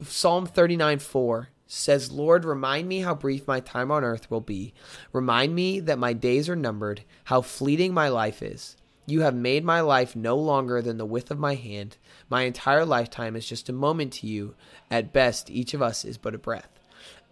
[0.06, 4.74] Psalm 39 4 says, Lord, remind me how brief my time on earth will be.
[5.12, 8.76] Remind me that my days are numbered, how fleeting my life is.
[9.06, 11.98] You have made my life no longer than the width of my hand.
[12.30, 14.54] My entire lifetime is just a moment to you.
[14.90, 16.80] At best, each of us is but a breath.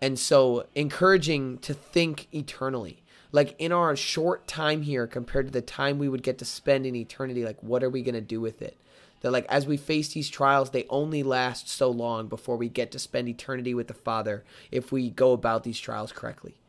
[0.01, 3.03] And so, encouraging to think eternally.
[3.31, 6.85] Like in our short time here compared to the time we would get to spend
[6.85, 8.77] in eternity, like what are we going to do with it?
[9.23, 12.93] That like as we face these trials they only last so long before we get
[12.93, 16.61] to spend eternity with the father if we go about these trials correctly.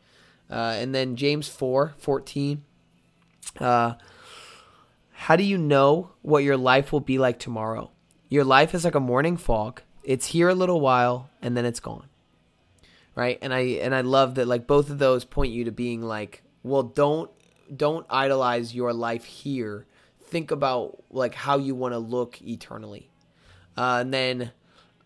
[0.49, 2.63] Uh, and then james 4 14
[3.59, 3.93] uh,
[5.11, 7.91] how do you know what your life will be like tomorrow?
[8.29, 9.81] Your life is like a morning fog.
[10.03, 12.07] It's here a little while and then it's gone.
[13.15, 13.37] Right?
[13.41, 16.41] And i and i love that like both of those point you to being like
[16.63, 17.29] well don't
[17.75, 19.85] don't idolize your life here
[20.33, 23.09] think about like how you want to look eternally.
[23.77, 24.51] Uh, and then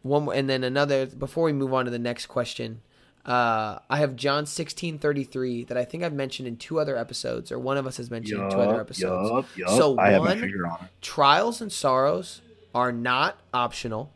[0.02, 2.82] one and then another before we move on to the next question.
[3.26, 6.96] Uh, I have John sixteen thirty three that I think I've mentioned in two other
[6.96, 9.30] episodes, or one of us has mentioned in two other episodes.
[9.30, 9.70] Yup, yup.
[9.78, 10.88] So I one- on.
[11.02, 12.42] Trials and sorrows
[12.74, 14.13] are not optional,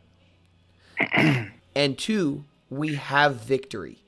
[1.74, 3.98] and two, we have victory.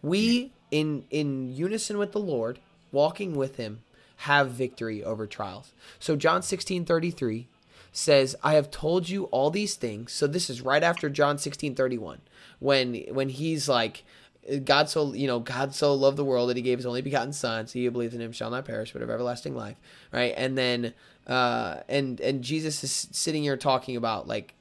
[0.00, 2.60] We in in unison with the Lord,
[2.92, 3.82] walking with Him,
[4.22, 5.72] have victory over trials.
[5.98, 7.48] So John 16 33
[7.90, 10.12] says, I have told you all these things.
[10.12, 12.20] So this is right after John 16 31,
[12.60, 14.04] when when he's like,
[14.64, 17.32] God so you know, God so loved the world that he gave his only begotten
[17.32, 19.76] son, so he who believes in him shall not perish, but have everlasting life.
[20.12, 20.34] Right?
[20.36, 20.94] And then
[21.26, 24.54] uh and and Jesus is sitting here talking about like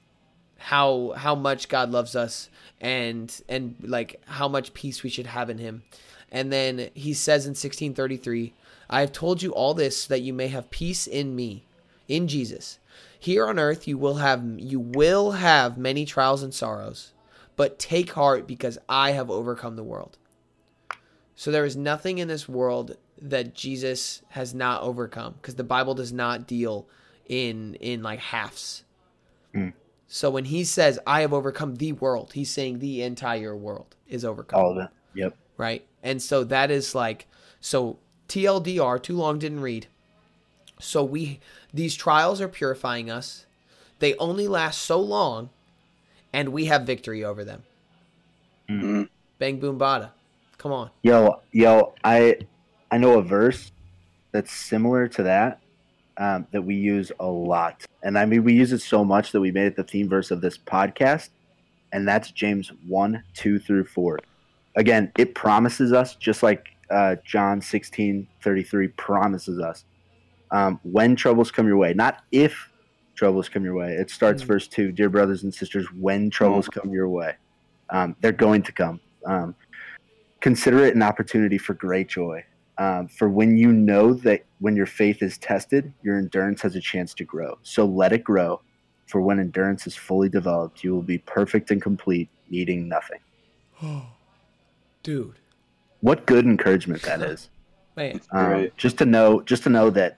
[0.58, 5.52] how how much God loves us and and like how much peace we should have
[5.52, 5.84] in him.
[6.32, 8.54] And then he says in 1633,
[8.92, 11.66] I have told you all this so that you may have peace in me,
[12.08, 12.78] in Jesus.
[13.18, 17.14] Here on earth you will have you will have many trials and sorrows,
[17.56, 20.18] but take heart because I have overcome the world.
[21.36, 25.94] So there is nothing in this world that Jesus has not overcome because the Bible
[25.96, 26.88] does not deal
[27.28, 28.84] in in like halves.
[29.56, 29.74] Mm.
[30.08, 34.26] So when he says I have overcome the world, he's saying the entire world is
[34.26, 34.90] overcome All of it.
[35.14, 35.38] Yep.
[35.58, 35.86] right?
[36.04, 37.28] And so that is like
[37.60, 38.00] so
[38.32, 39.88] TLDR, too long didn't read.
[40.80, 41.40] So we
[41.74, 43.46] these trials are purifying us.
[44.00, 45.50] They only last so long
[46.34, 47.64] and we have victory over them.
[48.70, 49.10] Mm.
[49.38, 50.12] Bang boom bada.
[50.58, 50.90] Come on.
[51.04, 52.38] Yo, yo, I
[52.90, 53.72] I know a verse
[54.32, 55.60] that's similar to that
[56.18, 59.42] um, that we use a lot, and I mean we use it so much that
[59.42, 61.30] we made it the theme verse of this podcast,
[61.92, 64.20] and that's James one, two through four.
[64.78, 69.86] Again, it promises us just like uh, John sixteen thirty three promises us
[70.52, 72.70] um, when troubles come your way, not if
[73.16, 73.94] troubles come your way.
[73.94, 74.48] It starts Mm.
[74.48, 77.36] verse two, dear brothers and sisters, when troubles come your way,
[77.90, 79.00] um, they're going to come.
[79.26, 79.56] Um,
[80.42, 82.44] consider it an opportunity for great joy.
[82.78, 86.82] Um, for when you know that when your faith is tested, your endurance has a
[86.82, 87.60] chance to grow.
[87.62, 88.62] So let it grow.
[89.08, 93.20] For when endurance is fully developed, you will be perfect and complete, needing nothing.
[95.04, 95.40] Dude.
[96.02, 97.50] What good encouragement that is.
[97.96, 98.22] Man.
[98.32, 100.18] Um, Just to know, just to know that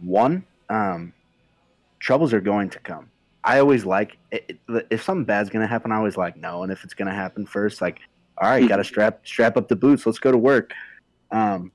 [0.00, 1.12] one, um,
[2.00, 3.08] troubles are going to come.
[3.44, 5.90] I always like it, it- if something bad's gonna happen.
[5.92, 7.80] I always like knowing if it's gonna happen first.
[7.80, 8.00] Like,
[8.38, 10.06] all right, got to strap strap up the boots.
[10.06, 10.72] Let's go to work.
[11.30, 11.72] Um,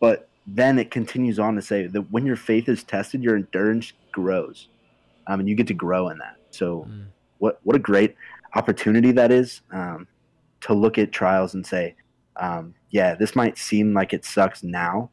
[0.00, 3.92] but then it continues on to say that when your faith is tested, your endurance
[4.12, 4.68] grows,
[5.26, 6.36] um, and you get to grow in that.
[6.50, 7.06] So, Mm.
[7.38, 8.16] what what a great
[8.54, 9.62] opportunity that is.
[9.72, 10.06] Um,
[10.62, 11.94] to look at trials and say,
[12.40, 15.10] um, yeah, this might seem like it sucks now,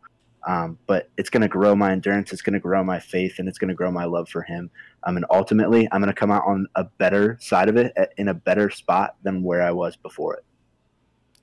[0.48, 3.48] um, but it's going to grow my endurance, it's going to grow my faith, and
[3.48, 4.72] it's going to grow my love for Him.
[5.04, 8.30] Um, and ultimately, I'm going to come out on a better side of it, in
[8.30, 10.46] a better spot than where I was before it.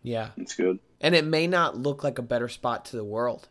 [0.03, 0.79] Yeah, That's good.
[1.01, 3.49] and it may not look like a better spot to the world.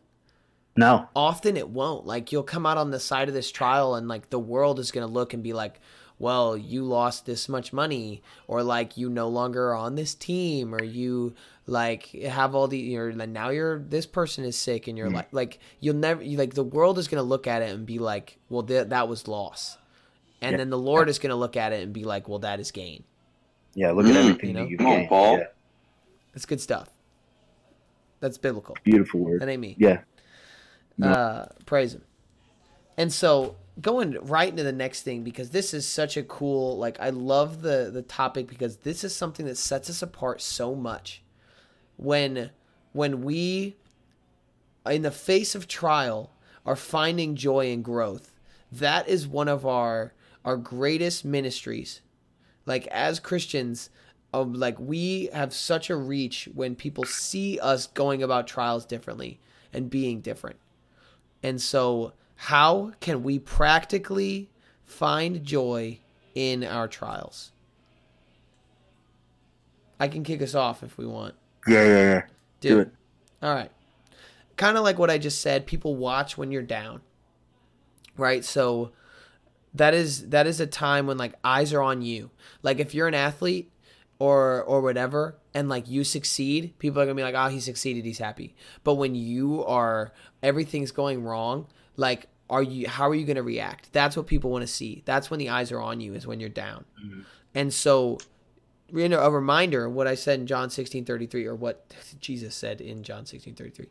[0.75, 2.05] No, often it won't.
[2.05, 4.91] Like you'll come out on the side of this trial and like the world is
[4.91, 5.79] going to look and be like,
[6.19, 10.73] "Well, you lost this much money or like you no longer are on this team
[10.73, 11.33] or you
[11.65, 15.29] like have all the you're like now you're this person is sick and you're like
[15.31, 17.99] like you'll never you, like the world is going to look at it and be
[17.99, 19.77] like, "Well, th- that was loss."
[20.41, 20.57] And Yeah.
[20.57, 22.71] then the Lord is going to look at it and be like, "Well, that is
[22.71, 23.03] gain."
[23.75, 24.63] yeah, look at Mm, everything you know?
[24.63, 25.09] that you've Come on, gained.
[25.09, 25.37] Paul.
[25.37, 25.43] Yeah,
[26.33, 26.89] That's good stuff.
[28.19, 28.77] That's biblical.
[28.83, 29.41] beautiful word.
[29.41, 29.75] That ain't me.
[29.79, 30.01] Yeah,
[31.01, 32.03] uh, praise him.
[32.97, 36.99] And so going right into the next thing because this is such a cool like
[36.99, 41.23] I love the the topic because this is something that sets us apart so much.
[41.97, 42.51] When
[42.91, 43.77] when we
[44.85, 46.31] in the face of trial
[46.65, 48.31] are finding joy and growth,
[48.71, 50.13] that is one of our
[50.45, 52.01] our greatest ministries.
[52.65, 53.89] Like as Christians,
[54.33, 59.39] um, like we have such a reach when people see us going about trials differently
[59.71, 60.57] and being different.
[61.41, 64.49] And so, how can we practically
[64.83, 65.97] find joy
[66.35, 67.53] in our trials?
[69.97, 71.35] I can kick us off if we want.
[71.65, 72.21] yeah, yeah, yeah.
[72.59, 72.71] Dude.
[72.71, 72.91] Do it.
[73.41, 73.71] All right.
[74.57, 76.99] Kind of like what I just said, people watch when you're down.
[78.17, 78.43] Right?
[78.43, 78.91] So
[79.73, 82.29] that is that is a time when like eyes are on you.
[82.61, 83.71] Like if you're an athlete
[84.19, 87.61] or or whatever and like you succeed, people are going to be like, "Oh, he
[87.61, 88.53] succeeded, he's happy."
[88.83, 93.43] But when you are everything's going wrong, like are you how are you going to
[93.43, 93.91] react?
[93.93, 95.01] That's what people want to see.
[95.05, 96.85] That's when the eyes are on you is when you're down.
[97.55, 98.19] And so
[98.93, 101.93] you know, a reminder of what I said in John sixteen thirty three, or what
[102.19, 103.89] Jesus said in John sixteen thirty three,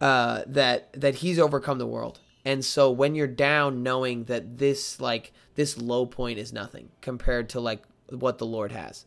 [0.00, 2.20] uh, that that He's overcome the world.
[2.44, 7.48] And so when you're down, knowing that this like this low point is nothing compared
[7.50, 9.06] to like what the Lord has,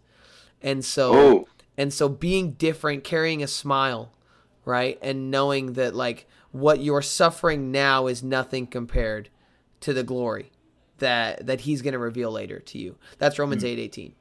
[0.61, 4.13] and so Oh, and so being different, carrying a smile,
[4.63, 9.29] right, and knowing that like what you're suffering now is nothing compared
[9.81, 10.51] to the glory
[10.99, 12.95] that that He's going to reveal later to you.
[13.17, 14.13] That's Romans eight eighteen.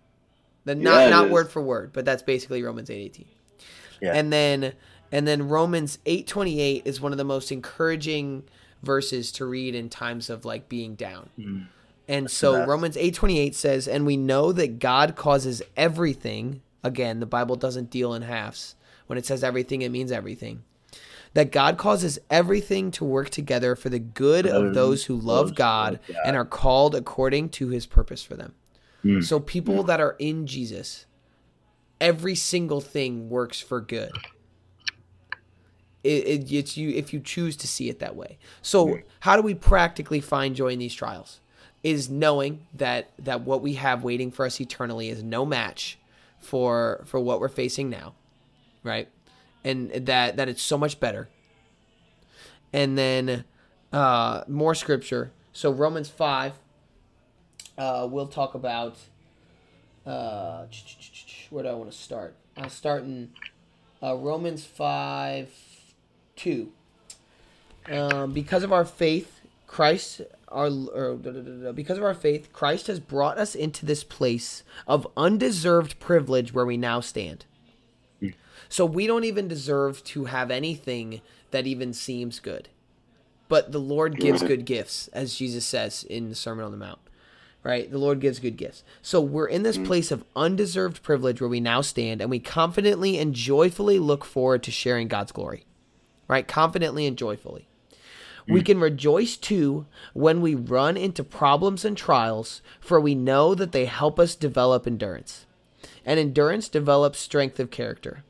[0.65, 1.33] The not Yeah, not is.
[1.33, 3.29] word for word, but that's basically Romans eight eighteen.
[4.03, 4.15] Yeah.
[4.15, 4.73] And then
[5.13, 8.43] and then Romans eight twenty eight is one of the most encouraging
[8.83, 11.31] verses to read in times of like being down.
[11.39, 11.69] Mm.
[12.09, 12.69] And so best.
[12.69, 18.13] Romans 8:28 says, "And we know that God causes everything, again, the Bible doesn't deal
[18.13, 18.75] in halves.
[19.07, 20.65] When it says everything, it means everything.
[21.35, 26.01] That God causes everything to work together for the good of those who love God
[26.25, 28.55] and are called according to his purpose for them."
[29.05, 29.23] Mm.
[29.23, 31.07] So people that are in Jesus,
[32.01, 34.13] every single thing works for good.
[36.03, 38.39] It, it, it's you if you choose to see it that way.
[38.63, 41.41] So how do we practically find joy in these trials?
[41.83, 45.99] Is knowing that that what we have waiting for us eternally is no match
[46.39, 48.15] for for what we're facing now,
[48.83, 49.09] right?
[49.65, 51.29] And that that it's so much better.
[52.73, 53.45] And then
[53.93, 55.33] uh, more scripture.
[55.53, 56.53] So Romans five.
[57.79, 58.97] Uh, we'll talk about.
[60.07, 60.67] Uh,
[61.49, 62.35] where do I want to start?
[62.59, 63.31] I'll start in
[64.03, 65.49] uh, Romans five
[66.37, 66.73] two.
[67.91, 73.39] Um, because of our faith, Christ, our or, because of our faith, Christ has brought
[73.39, 77.47] us into this place of undeserved privilege where we now stand.
[78.75, 81.21] So we don't even deserve to have anything
[81.53, 82.69] that even seems good,
[83.49, 86.99] but the Lord gives good gifts, as Jesus says in the Sermon on the Mount.
[87.63, 87.89] Right?
[87.89, 88.83] The Lord gives good gifts.
[89.01, 89.87] So we're in this mm.
[89.87, 94.65] place of undeserved privilege where we now stand, and we confidently and joyfully look forward
[94.65, 95.67] to sharing God's glory
[96.29, 96.47] right?
[96.47, 97.69] Confidently and joyfully.
[98.49, 98.67] We mm.
[98.67, 103.87] can rejoice too when we run into problems and trials, for we know that they
[103.87, 105.47] help us develop endurance.
[106.05, 108.25] And endurance develops strength of character.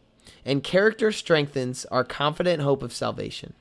[0.45, 3.55] And character strengthens our confident hope of salvation.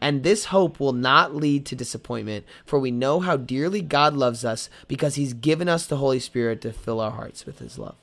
[0.00, 4.44] And this hope will not lead to disappointment, for we know how dearly God loves
[4.44, 7.94] us because he's given us the Holy Spirit to fill our hearts with his love.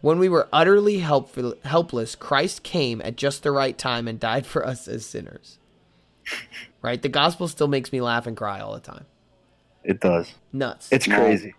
[0.00, 4.46] When we were utterly helpful, helpless, Christ came at just the right time and died
[4.46, 5.58] for us as sinners.
[6.82, 7.00] Right?
[7.00, 9.06] The gospel still makes me laugh and cry all the time.
[9.84, 10.34] It does.
[10.52, 10.88] Nuts.
[10.90, 11.54] It's crazy.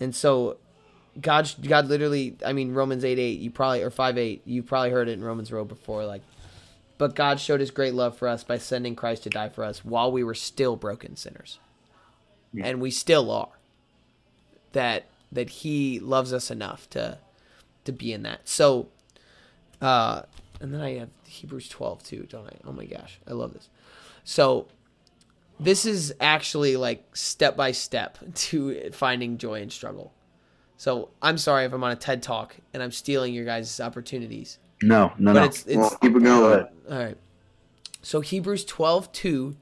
[0.00, 0.58] and so
[1.20, 4.90] God God literally, I mean Romans 8 8, you probably or 5 8, you probably
[4.90, 6.22] heard it in Romans Road before like
[6.96, 9.84] but God showed his great love for us by sending Christ to die for us
[9.84, 11.58] while we were still broken sinners.
[12.64, 13.48] And we still are.
[14.72, 17.18] That that he loves us enough to
[17.84, 18.48] to be in that.
[18.48, 18.88] So,
[19.80, 20.22] uh,
[20.60, 22.56] and then I have Hebrews 12 too, don't I?
[22.64, 23.68] Oh my gosh, I love this.
[24.24, 24.68] So,
[25.60, 30.12] this is actually like step by step to finding joy in struggle.
[30.76, 34.58] So, I'm sorry if I'm on a TED talk and I'm stealing your guys' opportunities.
[34.82, 35.44] No, no, But no.
[35.46, 36.66] it's, it's Well, keep it going.
[36.90, 37.16] all right.
[38.02, 39.56] So Hebrews 12, 2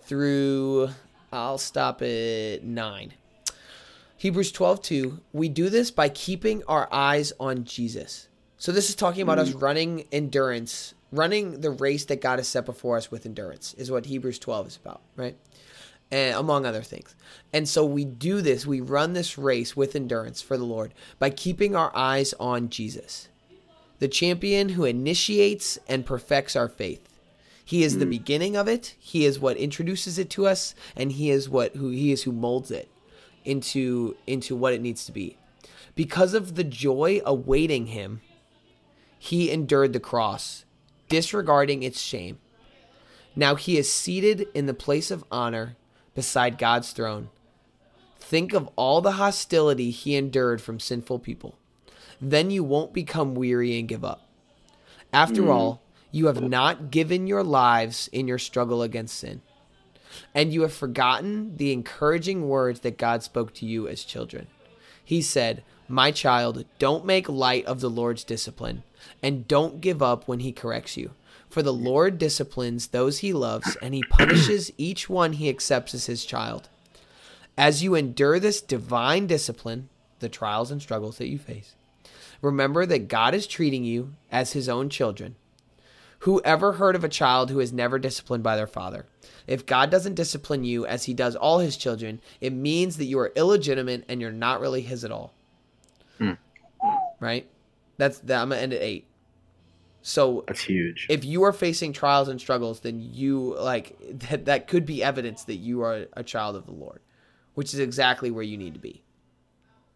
[0.00, 0.88] through,
[1.30, 3.12] I'll stop at 9.
[4.16, 5.20] Hebrews 12, 2.
[5.32, 8.28] We do this by keeping our eyes on Jesus.
[8.56, 9.58] So this is talking about us hmm.
[9.58, 14.06] running endurance, running the race that God has set before us with endurance, is what
[14.06, 15.36] Hebrews 12 is about, right?
[16.12, 17.16] And among other things.
[17.52, 21.30] And so we do this, we run this race with endurance for the Lord by
[21.30, 23.28] keeping our eyes on Jesus
[24.02, 27.08] the champion who initiates and perfects our faith.
[27.64, 28.10] He is the hmm.
[28.10, 28.96] beginning of it.
[28.98, 32.32] He is what introduces it to us, and he is what who he is who
[32.32, 32.90] molds it
[33.44, 35.36] into into what it needs to be.
[35.94, 38.22] Because of the joy awaiting him,
[39.20, 40.64] he endured the cross,
[41.08, 42.40] disregarding its shame.
[43.36, 45.76] Now he is seated in the place of honor
[46.14, 47.30] beside God's throne.
[48.18, 51.58] Think of all the hostility he endured from sinful people
[52.22, 54.28] then you won't become weary and give up.
[55.12, 55.50] After hmm.
[55.50, 59.42] all, you have not given your lives in your struggle against sin,
[60.32, 64.46] and you have forgotten the encouraging words that God spoke to you as children.
[65.04, 68.84] He said, My child, don't make light of the Lord's discipline,
[69.22, 71.10] and don't give up when he corrects you.
[71.52, 76.06] For the Lord disciplines those he loves, and he punishes each one he accepts as
[76.06, 76.70] his child.
[77.58, 81.74] As you endure this divine discipline, the trials and struggles that you face,
[82.40, 85.36] remember that God is treating you as his own children.
[86.20, 89.04] Who ever heard of a child who is never disciplined by their father?
[89.46, 93.18] If God doesn't discipline you as he does all his children, it means that you
[93.18, 95.34] are illegitimate and you're not really his at all.
[96.16, 96.32] Hmm.
[97.20, 97.46] Right?
[97.98, 99.04] That's that, I'm gonna end at eight.
[100.02, 101.06] So That's huge.
[101.08, 103.96] if you are facing trials and struggles, then you like
[104.30, 107.00] that that could be evidence that you are a child of the Lord,
[107.54, 109.02] which is exactly where you need to be.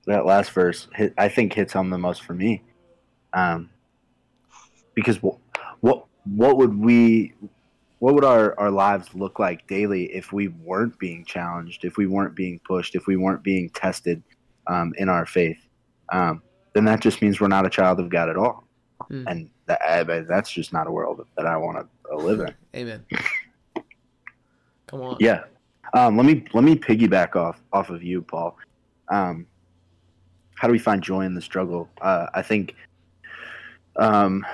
[0.07, 2.63] that last verse hit, I think hits home the most for me,
[3.33, 3.71] um,
[4.95, 5.39] because what
[5.81, 7.35] what what would we
[7.99, 12.07] what would our, our lives look like daily if we weren't being challenged, if we
[12.07, 14.23] weren't being pushed, if we weren't being tested
[14.67, 15.59] um, in our faith?
[16.13, 16.43] Um,
[16.75, 18.66] then that just means we're not a child of God at all,
[19.09, 19.29] Hmm.
[19.29, 22.55] and that, that's just not a world that I want to live in.
[22.75, 23.05] Amen.
[24.87, 25.17] Come on.
[25.21, 25.45] Yeah.
[25.95, 28.57] Um, let me let me piggyback off off of you, Paul.
[29.09, 29.47] Um,
[30.55, 31.89] how do we find joy in the struggle?
[32.01, 32.75] Uh, I think,
[33.97, 34.45] um,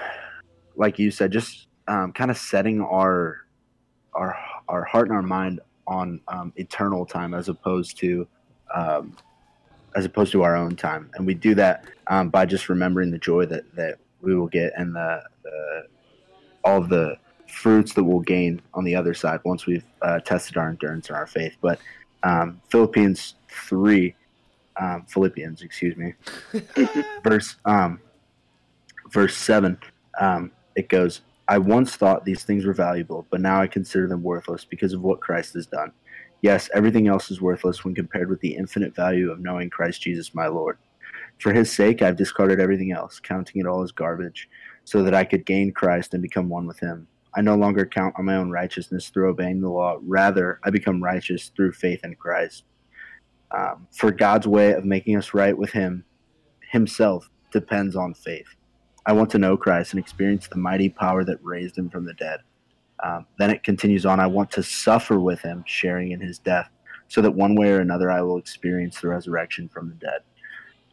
[0.77, 3.47] like you said, just um, kind of setting our
[4.15, 4.37] our
[4.69, 8.27] our heart and our mind on um, eternal time as opposed to
[8.75, 9.17] um,
[9.95, 13.19] as opposed to our own time, and we do that um, by just remembering the
[13.19, 15.87] joy that that we will get and the, the
[16.65, 17.17] all the
[17.49, 21.17] fruits that we'll gain on the other side once we've uh, tested our endurance and
[21.17, 21.57] our faith.
[21.61, 21.79] But
[22.23, 23.35] um, Philippians
[23.69, 24.15] three,
[24.81, 26.15] um, Philippians, excuse me,
[27.25, 28.01] verse um,
[29.11, 29.79] verse seven,
[30.21, 31.23] um, it goes.
[31.49, 35.03] I once thought these things were valuable, but now I consider them worthless because of
[35.03, 35.93] what Christ has done.
[36.41, 40.35] Yes, everything else is worthless when compared with the infinite value of knowing Christ Jesus
[40.35, 40.79] my Lord.
[41.39, 44.49] For his sake, I've discarded everything else, counting it all as garbage,
[44.85, 47.09] so that I could gain Christ and become one with him.
[47.35, 49.99] I no longer count on my own righteousness through obeying the law.
[50.03, 52.65] Rather, I become righteous through faith in Christ.
[53.51, 56.05] Um, for God's way of making us right with Him,
[56.71, 58.47] Himself, depends on faith.
[59.07, 62.15] I want to know Christ and experience the mighty power that raised Him from the
[62.15, 62.41] dead.
[63.03, 66.69] Um, then it continues on I want to suffer with Him, sharing in His death,
[67.09, 70.21] so that one way or another I will experience the resurrection from the dead.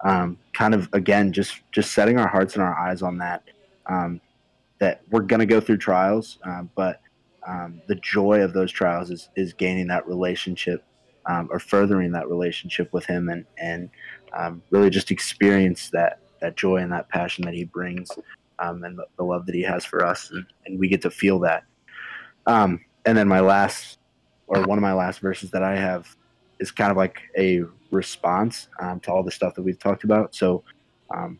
[0.02, 3.43] Um, kind of again, just just setting our hearts and our eyes on that.
[3.88, 4.22] Um,
[4.80, 7.02] that we're going to go through trials, um, but
[7.45, 10.86] um, the joy of those trials is, is gaining that relationship
[11.26, 13.89] um, or furthering that relationship with Him and and
[14.34, 18.10] um, really just experience that that joy and that passion that He brings
[18.60, 21.39] and the, the love that He has for us, and, and we get to feel
[21.39, 21.64] that.
[23.06, 23.97] And then my last,
[24.47, 26.16] or one of my last verses that I have,
[26.60, 30.36] is kind of like a response um, to all the stuff that we've talked about.
[30.36, 30.64] So
[31.14, 31.40] um,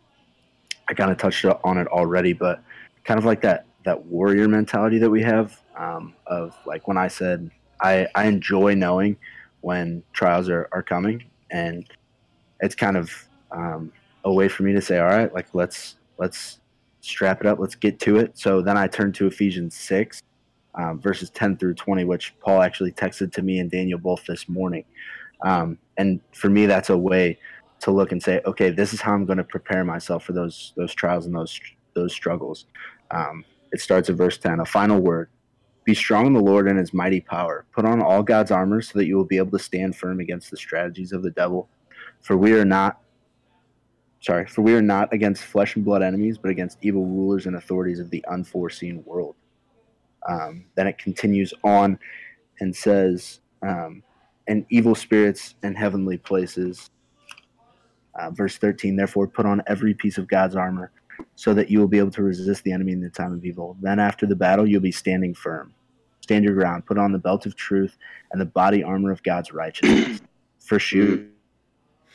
[0.88, 2.64] I kind of touched on it already, but
[3.04, 7.08] kind of like that that warrior mentality that we have um, of like when I
[7.08, 7.50] said
[7.82, 9.18] I, I enjoy knowing
[9.62, 11.86] when trials are, are coming and
[12.60, 13.12] it's kind of
[13.52, 13.92] um,
[14.26, 16.60] a way for me to say all right like let's let's
[17.02, 20.22] strap it up let's get to it so then I turned to Ephesians 6
[20.76, 24.50] um, verses 10 through 20 which Paul actually texted to me and Daniel both this
[24.50, 24.84] morning
[25.42, 27.38] um, and for me that's a way
[27.82, 30.74] to look and say, okay, this is how I'm going to prepare myself for those
[30.76, 31.60] those trials and those
[31.94, 32.66] those struggles.
[33.12, 34.60] Um, it starts at verse ten.
[34.60, 35.30] A final word:
[35.86, 37.66] Be strong in the Lord and His mighty power.
[37.72, 40.52] Put on all God's armor so that you will be able to stand firm against
[40.52, 41.70] the strategies of the devil.
[42.22, 43.00] For we are not
[44.22, 47.56] sorry, for we are not against flesh and blood enemies, but against evil rulers and
[47.56, 49.36] authorities of the unforeseen world.
[50.28, 51.98] Um, then it continues on
[52.60, 54.04] and says, um,
[54.50, 56.90] and evil spirits in heavenly places.
[58.20, 60.92] Uh, verse 13, therefore put on every piece of God's armor
[61.36, 63.78] so that you will be able to resist the enemy in the time of evil.
[63.80, 65.74] Then after the battle, you'll be standing firm.
[66.22, 67.96] Stand your ground, put on the belt of truth
[68.32, 70.22] and the body armor of God's righteousness.
[70.60, 71.32] For shoot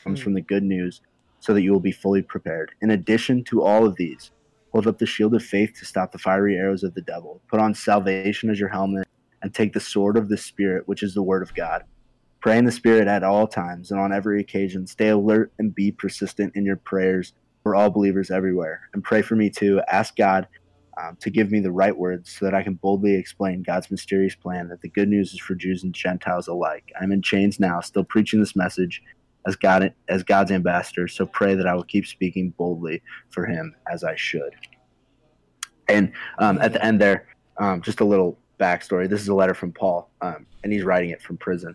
[0.03, 1.01] comes from the good news
[1.41, 2.73] so that you will be fully prepared.
[2.83, 4.33] In addition to all of these,
[4.73, 7.41] hold up the shield of faith to stop the fiery arrows of the devil.
[7.49, 9.07] Put on salvation as your helmet
[9.43, 11.85] and take the sword of the Spirit, which is the word of God.
[12.45, 14.87] Pray in the Spirit at all times and on every occasion.
[14.87, 17.33] Stay alert and be persistent in your prayers
[17.63, 18.83] for all believers everywhere.
[18.93, 19.81] And pray for me too.
[19.89, 20.47] Ask God
[21.01, 24.35] um, to give me the right words so that I can boldly explain God's mysterious
[24.35, 26.93] plan that the good news is for Jews and Gentiles alike.
[27.01, 29.03] I'm in chains now, still preaching this message
[29.47, 31.09] as God as God's ambassador.
[31.09, 34.55] So pray that I will keep speaking boldly for Him as I should.
[35.89, 37.27] And um, at the end there,
[37.57, 39.09] um, just a little backstory.
[39.09, 41.75] This is a letter from Paul, um, and he's writing it from prison.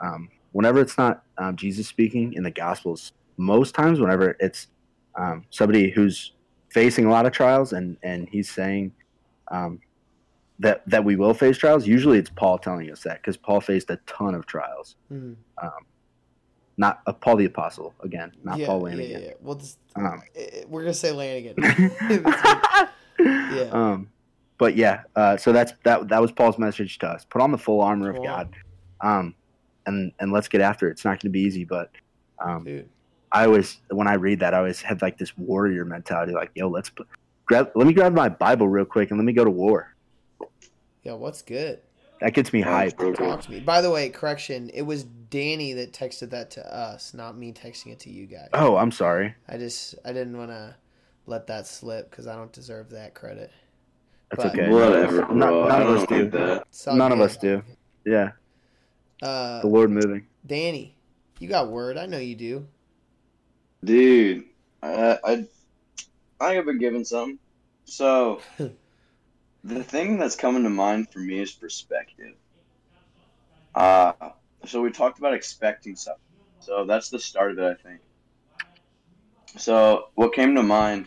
[0.00, 4.68] Um, whenever it's not um, Jesus speaking in the Gospels, most times, whenever it's
[5.16, 6.32] um, somebody who's
[6.70, 8.92] facing a lot of trials and and he's saying
[10.58, 13.90] that that we will face trials, usually it's Paul telling us that because Paul faced
[13.90, 14.96] a ton of trials.
[15.12, 15.36] Mm
[16.76, 19.10] not uh, Paul the Apostle again, not yeah, Paul Lanigan.
[19.10, 19.32] Yeah, yeah.
[19.40, 20.22] Well, this, um,
[20.68, 21.54] we're gonna say Lanigan.
[23.18, 23.68] yeah.
[23.70, 24.08] Um,
[24.58, 26.08] but yeah, uh, so that's that.
[26.08, 27.24] That was Paul's message to us.
[27.24, 28.54] Put on the full armor of God,
[29.00, 29.34] um,
[29.86, 30.92] and and let's get after it.
[30.92, 31.90] It's not going to be easy, but
[32.38, 32.88] um, Dude.
[33.32, 36.68] I always when I read that, I always had like this warrior mentality, like, yo,
[36.68, 37.06] let's put,
[37.46, 37.70] grab.
[37.74, 39.94] Let me grab my Bible real quick and let me go to war.
[41.02, 41.80] Yeah, what's good?
[42.20, 43.16] That gets me hyped.
[43.16, 43.58] Talk to me.
[43.58, 44.70] By the way, correction.
[44.72, 48.48] It was Danny that texted that to us, not me texting it to you guys.
[48.52, 49.34] Oh, I'm sorry.
[49.48, 50.76] I just I didn't want to
[51.26, 53.50] let that slip because I don't deserve that credit.
[54.30, 54.70] That's but, okay.
[54.70, 55.26] Whatever.
[55.34, 56.30] None, none of us do.
[56.30, 56.66] That.
[56.86, 57.12] None good.
[57.12, 57.62] of us do.
[58.06, 58.32] Yeah.
[59.22, 60.26] Uh, the Lord moving.
[60.44, 60.96] Danny,
[61.38, 61.96] you got word.
[61.96, 62.66] I know you do.
[63.84, 64.44] Dude,
[64.82, 65.46] I I,
[66.40, 67.38] I have been given some.
[67.84, 68.40] So
[69.64, 72.34] The thing that's coming to mind for me is perspective.
[73.74, 74.12] Uh,
[74.66, 76.20] so we talked about expecting something.
[76.58, 78.00] So that's the start of it, I think.
[79.58, 81.06] So what came to mind,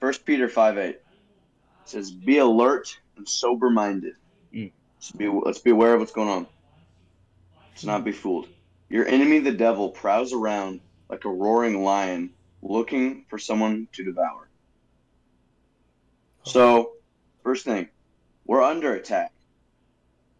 [0.00, 0.98] First Peter 5 8
[1.84, 4.14] says, Be alert and sober minded.
[4.52, 4.72] Mm.
[4.96, 6.46] Let's, be, let's be aware of what's going on.
[7.74, 8.48] Let's not be fooled.
[8.88, 12.30] Your enemy, the devil, prowls around like a roaring lion
[12.62, 14.48] looking for someone to devour.
[16.44, 16.94] So
[17.44, 17.88] First thing,
[18.46, 19.30] we're under attack.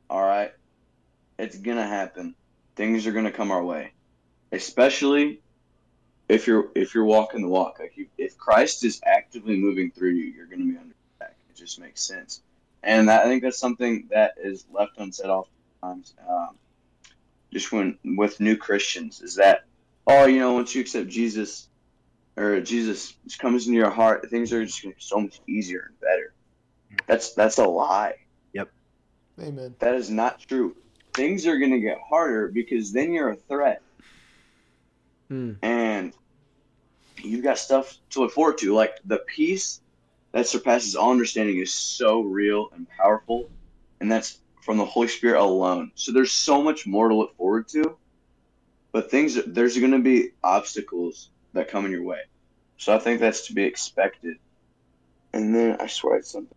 [0.09, 0.53] All right,
[1.39, 2.35] it's gonna happen.
[2.76, 3.93] Things are gonna come our way,
[4.51, 5.43] especially
[6.26, 7.78] if you're if you're walking the walk.
[7.78, 11.37] Like you, if Christ is actively moving through you, you're gonna be under attack.
[11.51, 12.41] It just makes sense,
[12.82, 16.14] and I think that's something that is left unsaid oftentimes.
[16.26, 16.57] Um,
[17.55, 19.61] just when with new Christians is that
[20.07, 21.68] oh you know once you accept Jesus
[22.36, 26.00] or Jesus comes into your heart, things are just gonna be so much easier and
[26.00, 26.34] better.
[27.07, 28.14] That's that's a lie.
[28.52, 28.68] Yep.
[29.40, 29.74] Amen.
[29.78, 30.76] That is not true.
[31.14, 33.82] Things are going to get harder because then you're a threat.
[35.30, 35.59] Mm.
[35.62, 36.12] And
[37.22, 38.74] you've got stuff to look forward to.
[38.74, 39.80] Like the peace
[40.32, 43.48] that surpasses all understanding is so real and powerful.
[44.00, 45.92] And that's from the Holy Spirit alone.
[45.94, 47.98] So there's so much more to look forward to.
[48.92, 52.20] But things, there's going to be obstacles that come in your way.
[52.78, 54.38] So I think that's to be expected.
[55.34, 56.56] And then I swear I had something.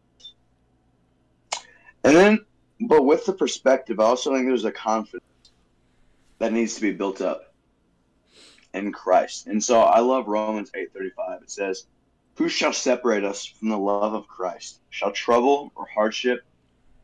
[2.05, 2.39] And then,
[2.79, 5.25] but with the perspective, I also think there's a confidence
[6.39, 7.53] that needs to be built up
[8.73, 9.47] in Christ.
[9.47, 11.41] And so I love Romans 8:35.
[11.41, 11.85] It says,
[12.35, 14.79] "Who shall separate us from the love of Christ?
[14.91, 16.45] Shall trouble or hardship,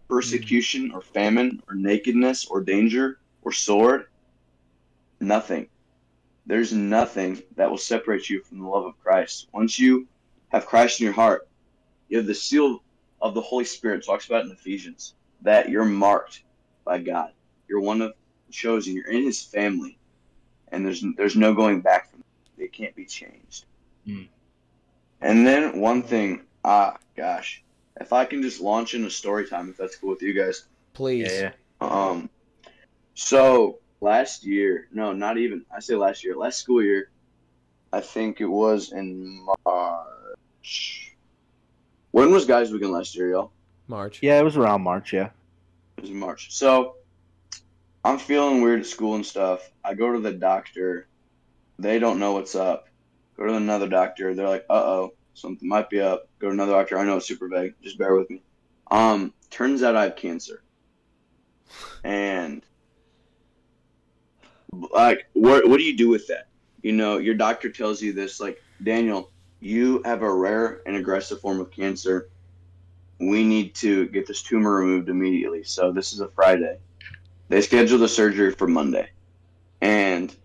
[0.07, 4.05] persecution or famine or nakedness or danger or sword?
[5.19, 5.67] Nothing.
[6.45, 9.47] There's nothing that will separate you from the love of Christ.
[9.53, 10.07] Once you
[10.49, 11.47] have Christ in your heart,
[12.09, 12.83] you have the seal
[13.21, 16.43] of the Holy Spirit talks about in Ephesians that you're marked
[16.83, 17.31] by God.
[17.67, 18.13] You're one of
[18.47, 18.93] the chosen.
[18.93, 19.97] You're in His family,
[20.71, 22.19] and there's there's no going back from
[22.57, 22.63] it.
[22.63, 23.65] It can't be changed.
[24.07, 24.27] Mm.
[25.21, 27.63] And then one thing, ah, gosh,
[27.99, 31.31] if I can just launch into story time, if that's cool with you guys, please.
[31.31, 31.51] Yeah.
[31.81, 31.87] yeah.
[31.87, 32.29] Um.
[33.15, 35.65] So last year, no, not even.
[35.75, 37.09] I say last year, last school year,
[37.91, 41.15] I think it was in March.
[42.11, 43.51] When was guys weekend last year, y'all?
[43.87, 44.19] March.
[44.21, 45.13] Yeah, it was around March.
[45.13, 45.29] Yeah.
[45.97, 46.53] It was in March.
[46.55, 46.95] So
[48.03, 49.71] I'm feeling weird at school and stuff.
[49.83, 51.07] I go to the doctor.
[51.79, 52.87] They don't know what's up.
[53.37, 54.33] Go to another doctor.
[54.33, 56.27] They're like, uh oh, something might be up.
[56.39, 56.97] Go to another doctor.
[56.97, 57.73] I know it's super vague.
[57.81, 58.41] Just bear with me.
[58.91, 60.63] Um, turns out I have cancer.
[62.03, 62.65] And
[64.91, 66.47] like, what what do you do with that?
[66.81, 71.39] You know, your doctor tells you this, like, Daniel, you have a rare and aggressive
[71.39, 72.29] form of cancer.
[73.19, 75.63] We need to get this tumor removed immediately.
[75.63, 76.77] So this is a Friday.
[77.47, 79.09] They scheduled the surgery for Monday.
[79.79, 80.35] And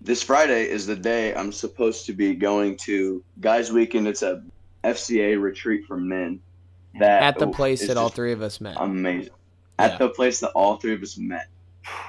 [0.00, 4.06] this Friday is the day I'm supposed to be going to Guys Weekend.
[4.06, 4.42] It's a
[4.84, 6.40] FCA retreat for men.
[6.98, 8.76] That At the oh, place that all three of us met.
[8.78, 9.32] amazing.
[9.78, 9.98] At Yeah.
[9.98, 11.48] the place that all three of us met.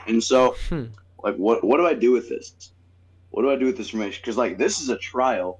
[0.07, 0.85] And so, Hmm.
[1.23, 2.71] like, what what do I do with this?
[3.31, 4.21] What do I do with this information?
[4.23, 5.59] Because like this is a trial.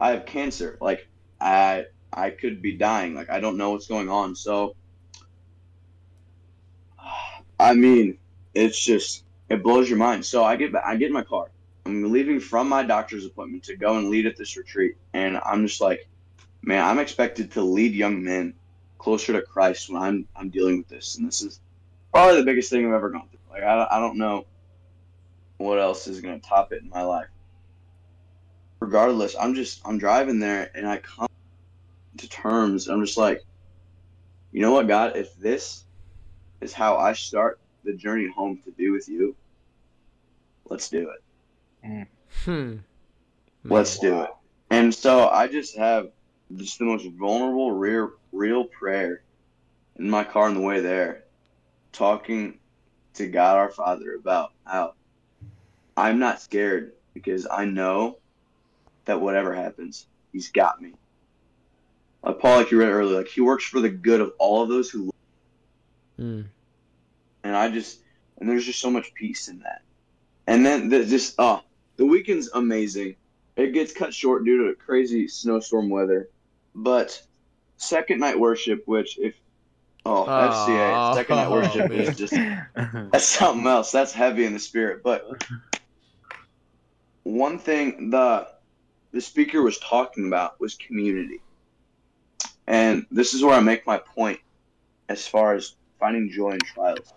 [0.00, 0.78] I have cancer.
[0.80, 1.08] Like
[1.40, 3.14] I I could be dying.
[3.14, 4.34] Like I don't know what's going on.
[4.34, 4.74] So,
[7.58, 8.18] I mean,
[8.54, 10.24] it's just it blows your mind.
[10.24, 11.50] So I get I get in my car.
[11.84, 15.66] I'm leaving from my doctor's appointment to go and lead at this retreat, and I'm
[15.66, 16.08] just like,
[16.62, 18.54] man, I'm expected to lead young men
[18.98, 21.60] closer to Christ when I'm I'm dealing with this, and this is
[22.12, 23.40] probably the biggest thing I've ever gone through.
[23.50, 24.46] Like I, I don't know
[25.58, 27.28] what else is gonna top it in my life.
[28.80, 31.28] Regardless, I'm just I'm driving there and I come
[32.18, 32.88] to terms.
[32.88, 33.42] I'm just like,
[34.52, 35.84] you know what, God, if this
[36.60, 39.34] is how I start the journey home to be with you,
[40.68, 41.22] let's do it.
[42.44, 42.76] Hmm.
[43.64, 44.30] Let's do it.
[44.70, 46.10] And so I just have
[46.56, 49.22] just the most vulnerable, real, real prayer
[49.96, 51.24] in my car on the way there,
[51.92, 52.58] talking
[53.14, 54.94] to God our Father about how
[55.96, 58.18] I'm not scared because I know
[59.04, 60.92] that whatever happens, He's got me.
[62.22, 64.68] Like Paul, like you read earlier, like He works for the good of all of
[64.68, 65.10] those who,
[66.16, 66.42] Hmm.
[67.44, 68.00] And I just,
[68.38, 69.82] and there's just so much peace in that.
[70.46, 71.60] And then the, just, oh,
[71.96, 73.16] the weekend's amazing.
[73.56, 76.30] It gets cut short due to crazy snowstorm weather,
[76.74, 77.20] but
[77.76, 79.34] second night worship, which if
[80.06, 82.00] oh, FCA second night Oh, worship man.
[82.00, 82.32] is just
[83.10, 83.92] that's something else.
[83.92, 85.02] That's heavy in the spirit.
[85.02, 85.44] But
[87.22, 88.48] one thing the
[89.12, 91.40] the speaker was talking about was community,
[92.66, 94.40] and this is where I make my point
[95.08, 97.12] as far as finding joy in trials.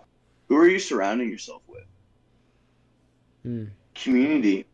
[0.50, 1.84] Who are you surrounding yourself with?
[3.44, 3.66] Hmm.
[3.96, 4.68] community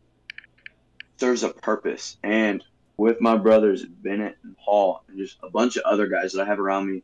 [1.18, 2.16] serves a purpose.
[2.22, 2.64] And
[2.96, 6.46] with my brothers, Bennett and Paul, and just a bunch of other guys that I
[6.46, 7.02] have around me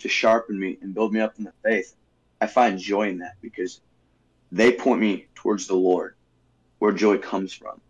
[0.00, 1.94] to sharpen me and build me up in the faith,
[2.40, 3.80] I find joy in that because
[4.52, 6.14] they point me towards the Lord,
[6.78, 7.80] where joy comes from.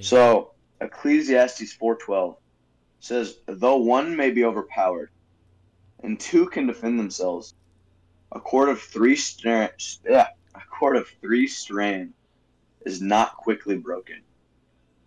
[0.00, 2.36] So Ecclesiastes 4:12
[3.00, 5.10] says, "Though one may be overpowered,
[6.00, 7.54] and two can defend themselves,
[8.34, 9.72] a cord of three strand,
[10.08, 12.14] yeah, a cord of three strand
[12.84, 14.22] is not quickly broken."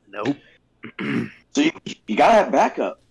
[0.07, 0.38] Nope.
[1.55, 1.71] So you,
[2.05, 3.01] you gotta have backup.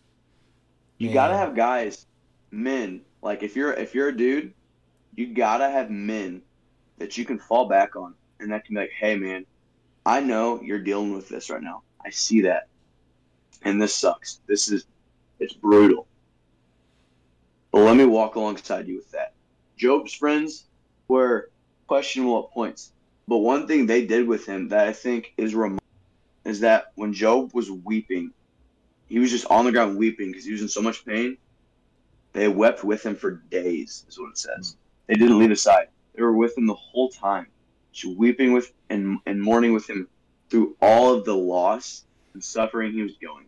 [0.98, 1.14] You Yeah.
[1.14, 2.06] gotta have guys,
[2.52, 3.04] men.
[3.22, 4.54] Like if you're if you're a dude,
[5.16, 6.42] you gotta have men
[6.98, 9.46] that you can fall back on, and that can be like, hey man,
[10.04, 11.82] I know you're dealing with this right now.
[12.04, 12.68] I see that,
[13.62, 14.40] and this sucks.
[14.46, 14.86] This is
[15.40, 16.08] it's brutal.
[17.72, 19.35] But let me walk alongside you with that.
[19.76, 20.64] Job's friends
[21.08, 21.50] were
[21.86, 22.92] questionable at points,
[23.28, 25.82] but one thing they did with him that I think is remarkable
[26.44, 28.32] is that when Job was weeping,
[29.08, 31.36] he was just on the ground weeping because he was in so much pain.
[32.32, 34.76] They wept with him for days, is what it says.
[35.06, 35.88] They didn't leave his side.
[36.14, 37.46] They were with him the whole time,
[37.92, 40.08] just weeping with and, and mourning with him
[40.48, 42.04] through all of the loss
[42.34, 43.46] and suffering he was going.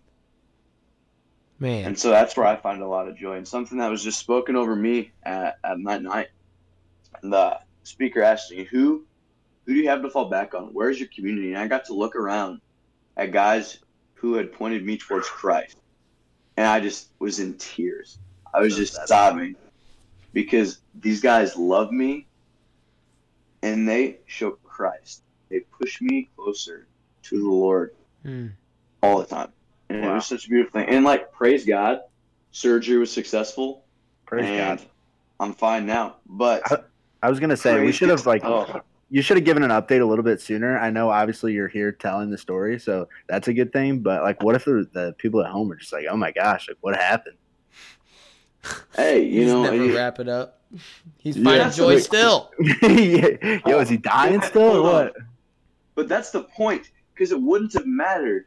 [1.58, 1.84] Man.
[1.86, 3.36] And so that's where I find a lot of joy.
[3.36, 6.28] And something that was just spoken over me at, at that night.
[7.22, 9.06] The speaker asked me, Who
[9.66, 10.70] who do you have to fall back on?
[10.72, 11.52] Where's your community?
[11.52, 12.60] And I got to look around
[13.16, 13.78] at guys
[14.14, 15.76] who had pointed me towards Christ.
[16.56, 18.18] And I just was in tears.
[18.54, 19.56] I was just sobbing
[20.32, 22.28] because these guys love me
[23.62, 25.22] and they show Christ.
[25.50, 26.86] They push me closer
[27.24, 27.90] to the Lord
[28.22, 28.48] Hmm.
[29.02, 29.52] all the time.
[29.90, 30.88] And it was such a beautiful thing.
[30.90, 32.00] And like, praise God,
[32.50, 33.84] surgery was successful,
[34.26, 34.88] Praise and God.
[35.40, 36.16] I'm fine now.
[36.26, 36.86] But
[37.22, 38.80] I was gonna say we should have like oh,
[39.10, 40.78] you should have given an update a little bit sooner.
[40.78, 44.00] I know obviously you're here telling the story, so that's a good thing.
[44.00, 46.68] But like, what if the, the people at home are just like, "Oh my gosh,
[46.68, 47.36] like what happened?"
[48.96, 50.60] hey, you He's know, never you- wrap it up.
[51.16, 51.44] He's Yeah.
[51.44, 52.50] finding That's joy the- still.
[52.82, 53.58] yeah.
[53.66, 55.14] Yo, is he dying Yeah, still or what?
[55.94, 58.46] but that's the point because it wouldn't have mattered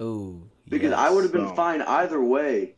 [0.00, 0.48] Ooh.
[0.68, 2.74] because I would have been So- fine either way.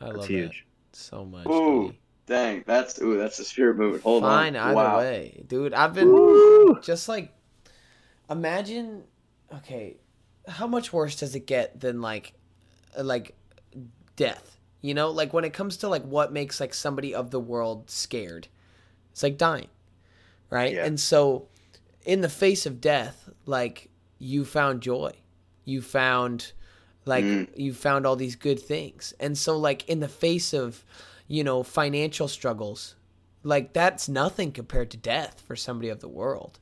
[0.00, 0.66] I That's love huge.
[0.92, 1.46] that so much.
[1.46, 1.96] Ooh, dude.
[2.26, 4.02] dang, that's ooh, that's a spirit movement.
[4.02, 4.62] Hold Fine on.
[4.68, 4.98] either wow.
[4.98, 5.72] way, dude.
[5.72, 6.78] I've been Woo!
[6.82, 7.32] just like,
[8.28, 9.04] imagine.
[9.54, 9.96] Okay,
[10.48, 12.34] how much worse does it get than like,
[12.98, 13.34] uh, like,
[14.16, 14.58] death?
[14.82, 17.90] You know, like when it comes to like what makes like somebody of the world
[17.90, 18.48] scared,
[19.12, 19.68] it's like dying,
[20.50, 20.74] right?
[20.74, 20.84] Yeah.
[20.84, 21.48] And so,
[22.04, 23.88] in the face of death, like
[24.18, 25.12] you found joy,
[25.66, 26.52] you found
[27.04, 27.48] like Mm.
[27.54, 30.84] you found all these good things and so like in the face of
[31.28, 32.94] you know financial struggles
[33.42, 36.58] like that's nothing compared to death for somebody of the world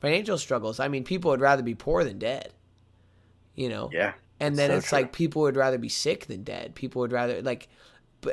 [0.00, 2.52] financial struggles i mean people would rather be poor than dead
[3.54, 4.12] you know Yeah.
[4.38, 4.98] and then so it's true.
[4.98, 7.68] like people would rather be sick than dead people would rather like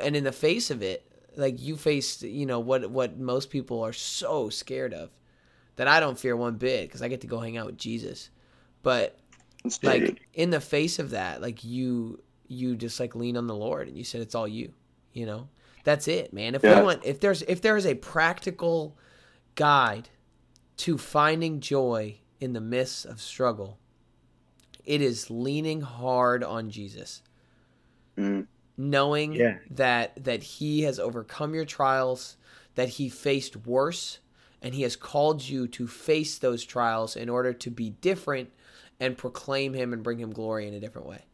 [0.02, 3.82] and in the face of it like you face you know what what most people
[3.82, 5.10] are so scared of
[5.76, 8.28] that i don't fear one bit because i get to go hang out with jesus
[8.82, 9.18] but
[9.82, 13.88] like in the face of that like you you just like lean on the lord
[13.88, 14.72] and you said it's all you
[15.12, 15.48] you know
[15.84, 16.78] that's it man if Yeah.
[16.80, 18.96] we want if there's if there is a practical
[19.54, 20.08] guide
[20.78, 23.78] to finding joy in the midst of struggle
[24.84, 27.22] it is leaning hard on jesus
[28.16, 28.46] Mm.
[28.76, 29.58] knowing Yeah.
[29.70, 32.36] that that he has overcome your trials
[32.74, 34.18] that he faced worse
[34.62, 38.50] and he has called you to face those trials in order to be different
[39.00, 41.24] and proclaim him and bring him glory in a different way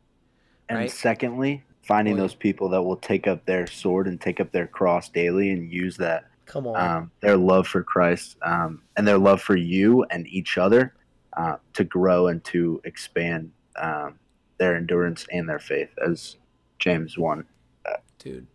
[0.69, 0.91] And Right.
[0.91, 2.23] secondly, finding Oh, yeah.
[2.23, 5.71] those people that will take up their sword and take up their cross daily and
[5.71, 10.05] use that come on um, their love for Christ um, and their love for you
[10.05, 10.95] and each other
[11.37, 14.19] uh, to grow and to expand um,
[14.59, 16.37] their endurance and their faith, as
[16.79, 17.45] James one,
[18.19, 18.47] dude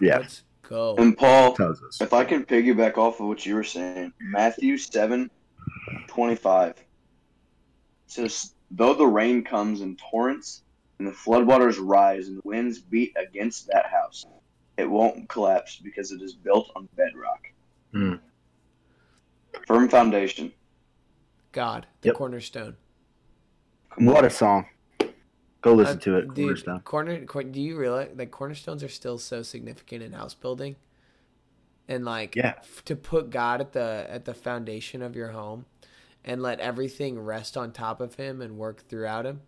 [0.00, 2.00] yeah, let's go And Paul, tells us.
[2.00, 5.30] if I can piggyback off of what you were saying, Matthew seven
[6.08, 6.74] twenty five
[8.06, 10.62] says, Though the rain comes in torrents
[10.98, 14.26] and the floodwaters rise and the winds beat against that house,
[14.76, 17.40] it won't collapse because it is built on bedrock.
[17.92, 18.14] Hmm.
[19.66, 20.52] Firm foundation.
[21.52, 22.16] god the Yep.
[22.16, 22.76] cornerstone
[23.98, 24.66] What a song!
[25.62, 26.34] Go listen Uh, to it.
[26.34, 26.80] dude Cornerstone.
[26.80, 30.74] corner cor- do you realize like cornerstones are still so significant in house building
[31.86, 32.54] and like Yeah.
[32.58, 35.66] f- to put god at the at the foundation of your home
[36.24, 39.40] and let everything rest on top of him and work throughout him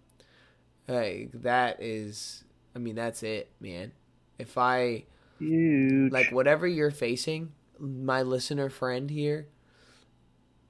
[0.88, 3.92] like that is i mean that's it man
[4.38, 5.04] if i
[5.38, 6.12] Huge.
[6.12, 9.48] like whatever you're facing my listener friend here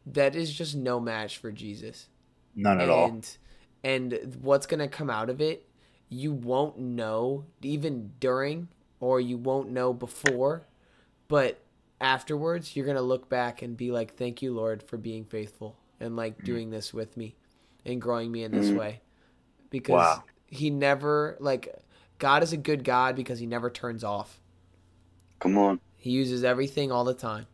[0.06, 2.08] that is just no match for jesus
[2.54, 3.06] None at all.
[3.08, 3.36] and
[3.84, 5.68] and what's gonna come out of it
[6.08, 8.68] you won't know even during
[9.00, 10.66] or you won't know before
[11.28, 11.60] but
[12.00, 16.16] afterwards you're gonna look back and be like thank you lord for being faithful and
[16.16, 17.36] like doing this with me
[17.84, 18.76] and growing me in this Mhm.
[18.76, 19.00] way
[19.70, 20.24] because Wow.
[20.46, 21.74] he never like
[22.18, 24.40] god is a good god because he never turns off
[25.38, 25.80] Come on.
[25.96, 27.46] he uses everything all the time.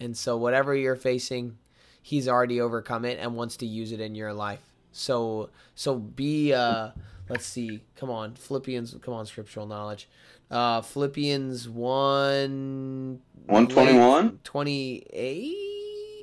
[0.00, 1.58] And so whatever you're facing,
[2.00, 4.60] he's already overcome it and wants to use it in your life.
[4.92, 6.90] So so be uh
[7.28, 7.82] let's see.
[7.96, 8.34] Come on.
[8.34, 10.08] Philippians come on scriptural knowledge.
[10.50, 14.38] Uh Philippians 1 121?
[14.44, 15.67] 28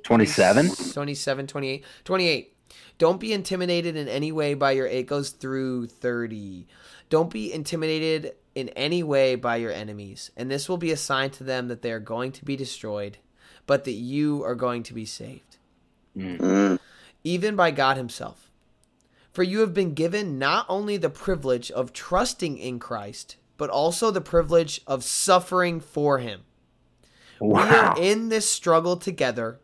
[0.06, 0.70] 27?
[0.93, 2.53] 27 28 28
[2.97, 6.66] don't be intimidated in any way by your it goes through 30
[7.10, 11.30] don't be intimidated in any way by your enemies and this will be a sign
[11.30, 13.18] to them that they are going to be destroyed
[13.68, 15.58] but that you are going to be saved
[16.18, 16.80] Mm.
[17.26, 18.49] even by God Himself.
[19.34, 24.12] For you have been given not only the privilege of trusting in Christ, but also
[24.12, 26.43] the privilege of suffering for Him.
[27.41, 29.60] We are in this struggle together.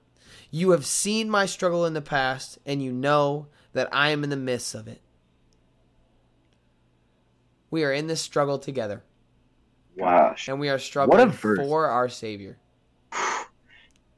[0.54, 4.30] You have seen my struggle in the past, and you know that I am in
[4.30, 5.02] the midst of it.
[7.70, 9.02] We are in this struggle together,
[9.98, 10.50] Gosh.
[10.50, 12.58] and we are struggling for our Savior.
[13.12, 13.48] How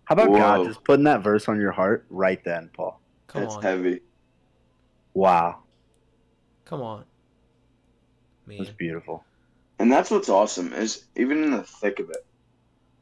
[0.09, 2.99] about God just putting that verse on your heart right then, Paul?
[3.27, 4.01] Come That's on, heavy.
[5.13, 5.59] Wow.
[6.65, 7.05] come on,
[8.47, 8.57] man.
[8.57, 9.23] That's beautiful.
[9.77, 12.25] And that's what's awesome is even in the thick of it,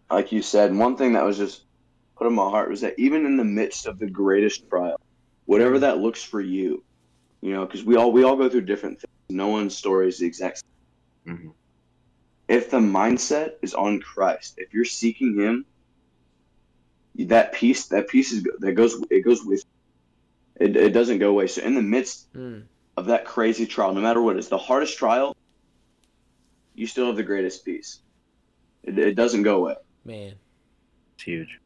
[0.10, 1.64] like you said, one thing that was just
[2.22, 4.96] put in my heart was that even in the midst of the greatest trial,
[5.46, 6.84] whatever that looks for you,
[7.42, 9.06] you know, because we all we all go through different things.
[9.32, 10.62] No one's story is the exact.
[11.26, 11.36] same.
[11.38, 11.54] Mhm.
[12.48, 15.66] If the mindset is on Christ, if you're seeking Him,
[17.28, 19.64] that peace, that peace is that goes it goes with.
[20.60, 21.48] It, it doesn't go away.
[21.48, 22.68] So in the midst Mm,
[22.98, 25.34] of that crazy trial, no matter what, it's the hardest trial.
[26.76, 28.00] You still have the greatest peace.
[28.84, 29.76] It, it doesn't go away.
[30.06, 30.36] man.
[31.18, 31.58] It's huge.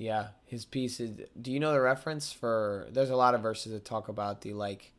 [0.00, 1.10] Yeah, his peace is.
[1.40, 2.88] Do you know the reference for?
[2.90, 4.94] There's a lot of verses that talk about the like,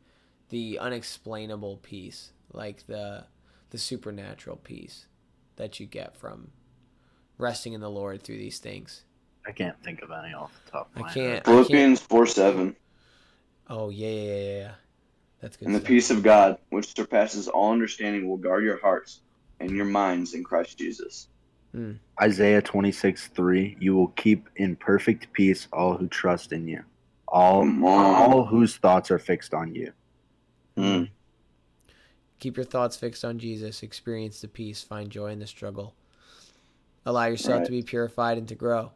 [0.50, 3.24] the unexplainable peace, like the,
[3.70, 5.06] the supernatural peace
[5.56, 6.52] that you get from,
[7.36, 9.02] resting in the Lord through these things.
[9.44, 10.90] I can't think of any off the top.
[10.94, 11.44] Of I can't- Head.
[11.46, 12.76] Philippians 4 7.
[13.70, 14.70] Oh yeah, yeah, yeah, yeah, yeah.
[15.40, 15.66] That's good.
[15.66, 19.22] And the peace of God, which surpasses all understanding, will guard your hearts
[19.58, 21.26] and your minds in Christ Jesus.
[22.20, 23.76] Isaiah twenty six three.
[23.80, 26.82] You will keep in perfect peace all who trust in you,
[27.28, 29.92] all all whose thoughts are fixed on you.
[30.76, 31.08] Mm.
[32.38, 33.82] Keep your thoughts fixed on Jesus.
[33.82, 34.82] Experience the peace.
[34.82, 35.94] Find joy in the struggle.
[37.06, 37.64] Allow yourself Right.
[37.66, 38.92] to be purified and to grow.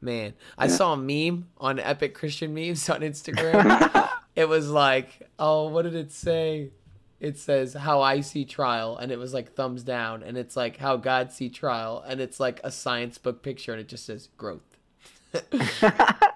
[0.00, 0.72] Man, I Yeah.
[0.72, 4.08] saw a meme on Epic Christian Memes on Instagram.
[4.36, 6.70] it was like, oh, what did it say?
[7.20, 10.76] It says how I see trial, and it was like thumbs down, and it's like
[10.76, 14.28] how God see trial, and it's like a science book picture, and it just says
[14.36, 14.62] growth.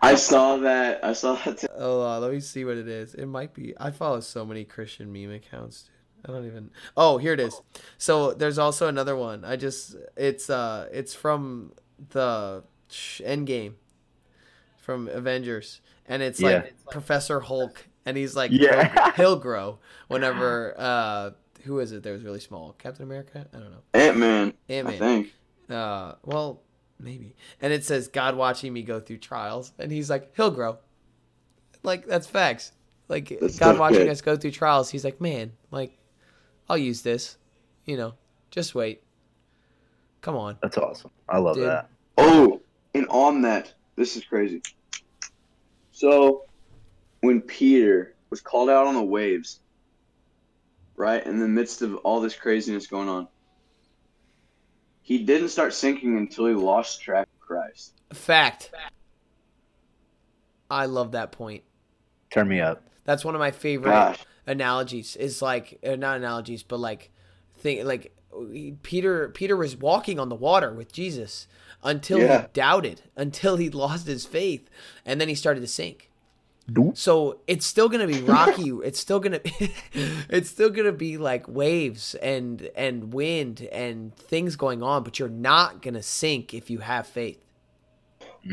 [0.02, 1.04] I saw that.
[1.04, 1.58] I saw that.
[1.58, 1.68] Too.
[1.78, 3.14] Hold on, let me see what it is.
[3.14, 3.74] It might be.
[3.78, 5.90] I follow so many Christian meme accounts, dude.
[6.28, 6.70] I don't even.
[6.96, 7.60] Oh, here it is.
[7.98, 9.44] So there's also another one.
[9.44, 11.72] I just it's uh it's from
[12.10, 13.74] the Endgame,
[14.78, 16.74] from Avengers, and it's like.
[16.90, 18.92] Professor Hulk, and he's like Yeah.
[18.92, 19.78] he'll, he'll grow
[20.08, 21.30] whenever uh
[21.64, 22.74] who is it that was really small?
[22.78, 23.46] Captain America?
[23.54, 23.82] I don't know.
[23.94, 24.52] Ant Man.
[24.68, 24.94] Ant Man.
[24.96, 25.32] I think.
[25.70, 26.60] Uh, well,
[26.98, 27.36] maybe.
[27.60, 30.78] And it says God watching me go through trials, and he's like, he'll grow.
[31.84, 32.72] Like that's facts.
[33.08, 34.08] Like That's God watching good.
[34.08, 34.90] us go through trials.
[34.90, 35.96] He's like, man, like,
[36.68, 37.36] I'll use this.
[37.84, 38.14] You know,
[38.50, 39.02] just wait.
[40.20, 40.56] Come on.
[40.62, 41.10] That's awesome.
[41.28, 41.68] I love Dude.
[41.68, 41.90] that.
[42.18, 42.60] Oh,
[42.94, 44.62] and on that, this is crazy.
[45.90, 46.44] So,
[47.22, 49.60] when Peter was called out on the waves,
[50.96, 53.28] right, in the midst of all this craziness going on,
[55.02, 57.94] he didn't start sinking until he lost track of Christ.
[58.12, 58.70] Fact.
[60.70, 61.62] I love that point.
[62.30, 62.82] Turn me up.
[63.04, 67.10] That's one of my favorite Gosh, analogies is like uh, not analogies but like
[67.58, 68.12] think like
[68.82, 71.46] peter peter was walking on the water with jesus
[71.84, 72.42] until Yeah.
[72.42, 74.68] he doubted until he lost his faith
[75.04, 76.10] and then he started to sink
[76.70, 76.96] Doop.
[76.96, 79.40] so it's still gonna be rocky it's still gonna
[79.92, 85.28] it's still gonna be like waves and and wind and things going on but you're
[85.28, 87.42] not gonna sink if you have faith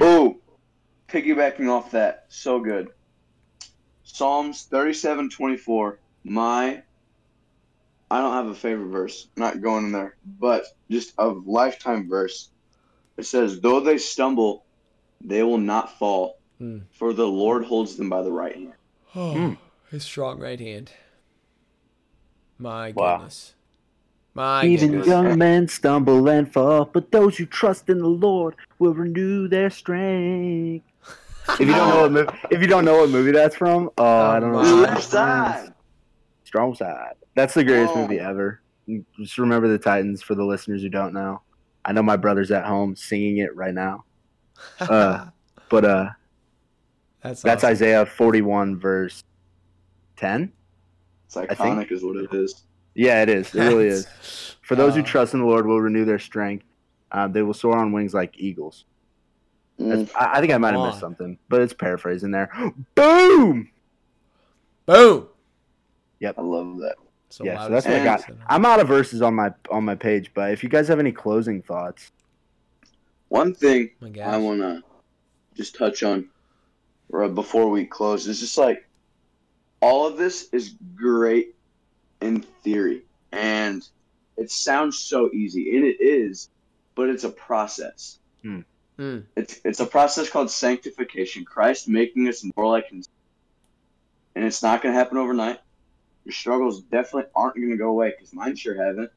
[0.01, 0.37] oh,
[1.07, 2.89] piggybacking off that, so good.
[4.03, 5.99] Psalms thirty-seven twenty-four.
[6.23, 6.81] My,
[8.11, 9.27] I don't have a favorite verse.
[9.35, 12.49] Not going in there, but just a lifetime verse.
[13.17, 14.65] It says, "Though they stumble,
[15.21, 16.79] they will not fall, Hmm.
[16.91, 18.73] for the Lord holds them by the right hand."
[19.15, 19.53] oh Hmm.
[19.89, 20.91] his strong right hand
[22.57, 23.17] my Wow.
[23.17, 23.55] goodness
[24.35, 25.07] my Even goodness.
[25.07, 29.69] young men stumble and fall, but those who trust in the Lord will renew their
[29.71, 30.85] strength.
[31.59, 34.03] If you don't know what movie, if you don't know what movie that's from, oh,
[34.05, 34.61] I don't know.
[34.61, 35.73] my Left side.
[36.45, 37.15] Strong side.
[37.35, 38.01] That's the greatest Oh.
[38.03, 38.61] movie ever.
[39.17, 41.41] Just remember the Titans for the listeners who don't know.
[41.83, 44.05] I know my brother's at home singing it right now.
[44.79, 45.25] Uh,
[45.69, 46.09] But uh,
[47.21, 47.71] that's that's awesome.
[47.71, 49.23] Isaiah 41 verse
[50.17, 50.51] 10.
[51.25, 52.63] It's think- iconic, is what it is.
[52.95, 53.53] Yeah, it is.
[53.53, 54.07] It really is.
[54.61, 56.65] For those who uh, trust in the Lord, will renew their strength.
[57.11, 58.85] Uh, they will soar on wings like eagles.
[59.79, 60.09] Mm.
[60.15, 62.51] I, I think I might have missed something, but it's paraphrasing there.
[62.95, 63.69] Boom!
[64.85, 65.27] Boom.
[66.19, 66.95] Yep, I love that.
[67.29, 68.23] So yeah, so that's what I got.
[68.47, 71.11] I'm out of verses on my on my page, but if you guys have any
[71.11, 72.11] closing thoughts,
[73.29, 74.83] One thing my I want to
[75.55, 76.29] just touch on
[77.09, 78.87] right before we close It's just like
[79.81, 81.55] all of this is great
[82.21, 83.87] in theory and
[84.37, 86.49] it sounds so easy and it is
[86.95, 88.17] but it's a process
[88.99, 89.23] Mm.
[89.37, 93.01] it's it's a process called sanctification christ making us more like him
[94.35, 95.59] and it's not going to happen overnight
[96.25, 99.09] your struggles definitely aren't going to go away because mine sure haven't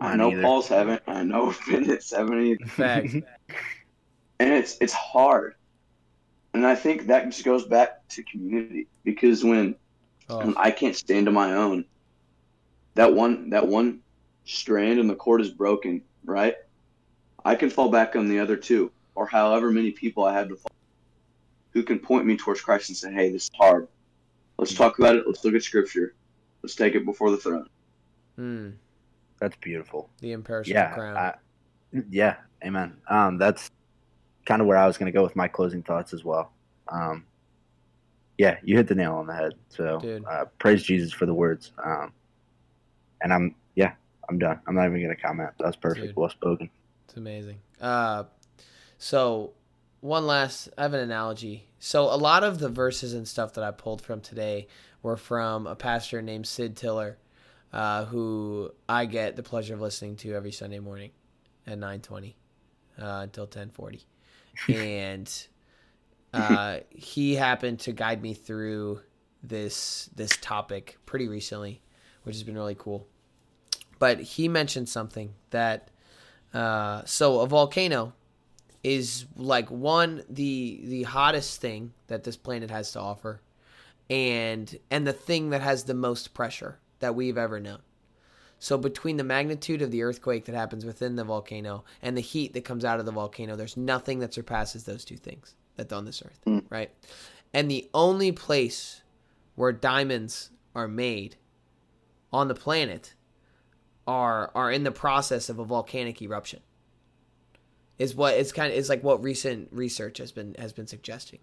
[0.00, 0.40] i know either.
[0.42, 3.12] paul's haven't i know bennett's haven't either Fact.
[3.12, 5.54] and it's it's hard.
[6.56, 9.76] And I think that just goes back to community because when,
[10.40, 11.84] when Oh, I can't stand on my own,
[12.94, 14.00] that one that one
[14.44, 16.54] strand in the cord is broken, right?
[17.44, 20.56] I can fall back on the other two, or however many people I have to
[20.56, 20.72] fall,
[21.74, 23.88] who can point me towards Christ and say, "Hey, this is hard.
[24.58, 25.24] Let's talk about it.
[25.26, 26.14] Let's look at Scripture.
[26.62, 27.66] Let's take it before the throne."
[28.38, 28.78] mm,
[29.40, 30.10] that's beautiful.
[30.20, 31.16] the imperishable Yeah, crown.
[31.16, 31.34] I,
[32.10, 33.02] yeah, amen.
[33.08, 33.70] Um, that's
[34.46, 36.52] kind of where I was going to go with my closing thoughts as well.
[36.88, 37.26] Um,
[38.38, 39.52] yeah, you hit the nail on the head.
[39.68, 41.72] So uh, praise Jesus for the words.
[41.84, 42.12] Um,
[43.22, 43.92] and I'm yeah,
[44.28, 44.60] I'm done.
[44.66, 45.50] I'm not even going to comment.
[45.58, 46.08] That was perfect.
[46.08, 46.16] Dude.
[46.16, 46.70] Well spoken.
[47.06, 47.58] It's amazing.
[47.80, 48.24] Uh,
[48.98, 49.52] so
[50.00, 51.68] one last I have an analogy.
[51.78, 54.68] So a lot of the verses and stuff that I pulled from today
[55.02, 57.18] were from a pastor named Sid Tiller,
[57.72, 61.10] uh, who I get the pleasure of listening to every Sunday morning
[61.66, 62.36] at nine twenty
[63.00, 64.04] uh, until ten forty,
[64.68, 65.46] and
[66.32, 69.00] uh, he happened to guide me through
[69.42, 71.80] this this topic pretty recently,
[72.24, 73.06] which has been really cool.
[73.98, 75.90] But he mentioned something that
[76.52, 78.12] uh, so a volcano
[78.82, 83.40] is like one the the hottest thing that this planet has to offer
[84.08, 87.80] and and the thing that has the most pressure that we've ever known
[88.58, 92.52] so between the magnitude of the earthquake that happens within the volcano and the heat
[92.54, 96.04] that comes out of the volcano there's nothing that surpasses those two things that's on
[96.04, 96.64] this earth Mm.
[96.70, 96.90] right
[97.52, 99.02] and the only place
[99.54, 101.36] where diamonds are made
[102.32, 103.14] on the planet
[104.06, 106.60] are are in the process of a volcanic eruption
[107.98, 111.40] is what it's kind of is like what recent research has been has been suggesting.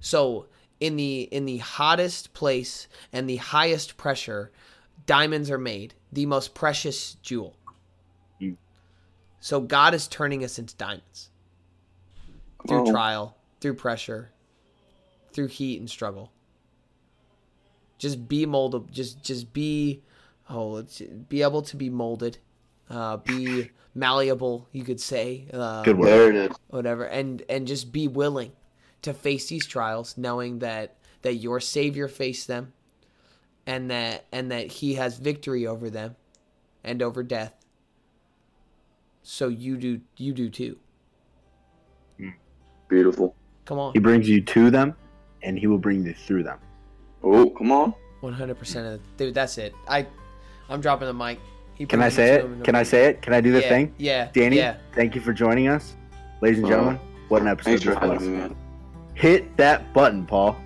[0.00, 0.46] So
[0.80, 4.52] in the in the hottest place and the highest pressure,
[5.06, 7.56] diamonds are made, the most precious jewel.
[8.40, 8.56] Mm.
[9.40, 11.30] So God is turning us into diamonds
[12.66, 12.90] through Oh.
[12.90, 14.30] trial, through pressure,
[15.32, 16.32] through heat and struggle.
[17.98, 18.90] Just be moldable.
[18.90, 20.02] Just just be
[20.50, 22.38] oh, let's be able to be molded,
[22.90, 24.68] uh, be malleable.
[24.72, 25.46] You could say.
[25.52, 26.08] Uh, Good word.
[26.08, 26.56] There it is.
[26.68, 28.52] whatever and and just be willing
[29.02, 32.72] to face these trials knowing that that your savior faced them
[33.66, 36.16] and that and that he has victory over them
[36.82, 37.54] and over death
[39.22, 40.76] so you do you do too
[42.88, 43.34] Beautiful.
[43.64, 44.94] come on He brings you to them,
[45.42, 46.58] and he will bring you through them.
[47.22, 47.94] Oh, come on.
[48.22, 50.06] 100% of dude that's it i
[50.70, 51.38] i'm dropping the mic
[51.90, 52.38] Can I say it?
[52.38, 53.20] to him and Can I say it?
[53.20, 53.94] Can I do the yeah, thing?
[53.98, 55.94] yeah Danny, yeah thank you for joining us.
[56.40, 58.50] Ladies and Uh, gentlemen, what an episode Thanks for this having was.
[58.50, 58.56] me.
[59.14, 60.56] Hit that button, Paul.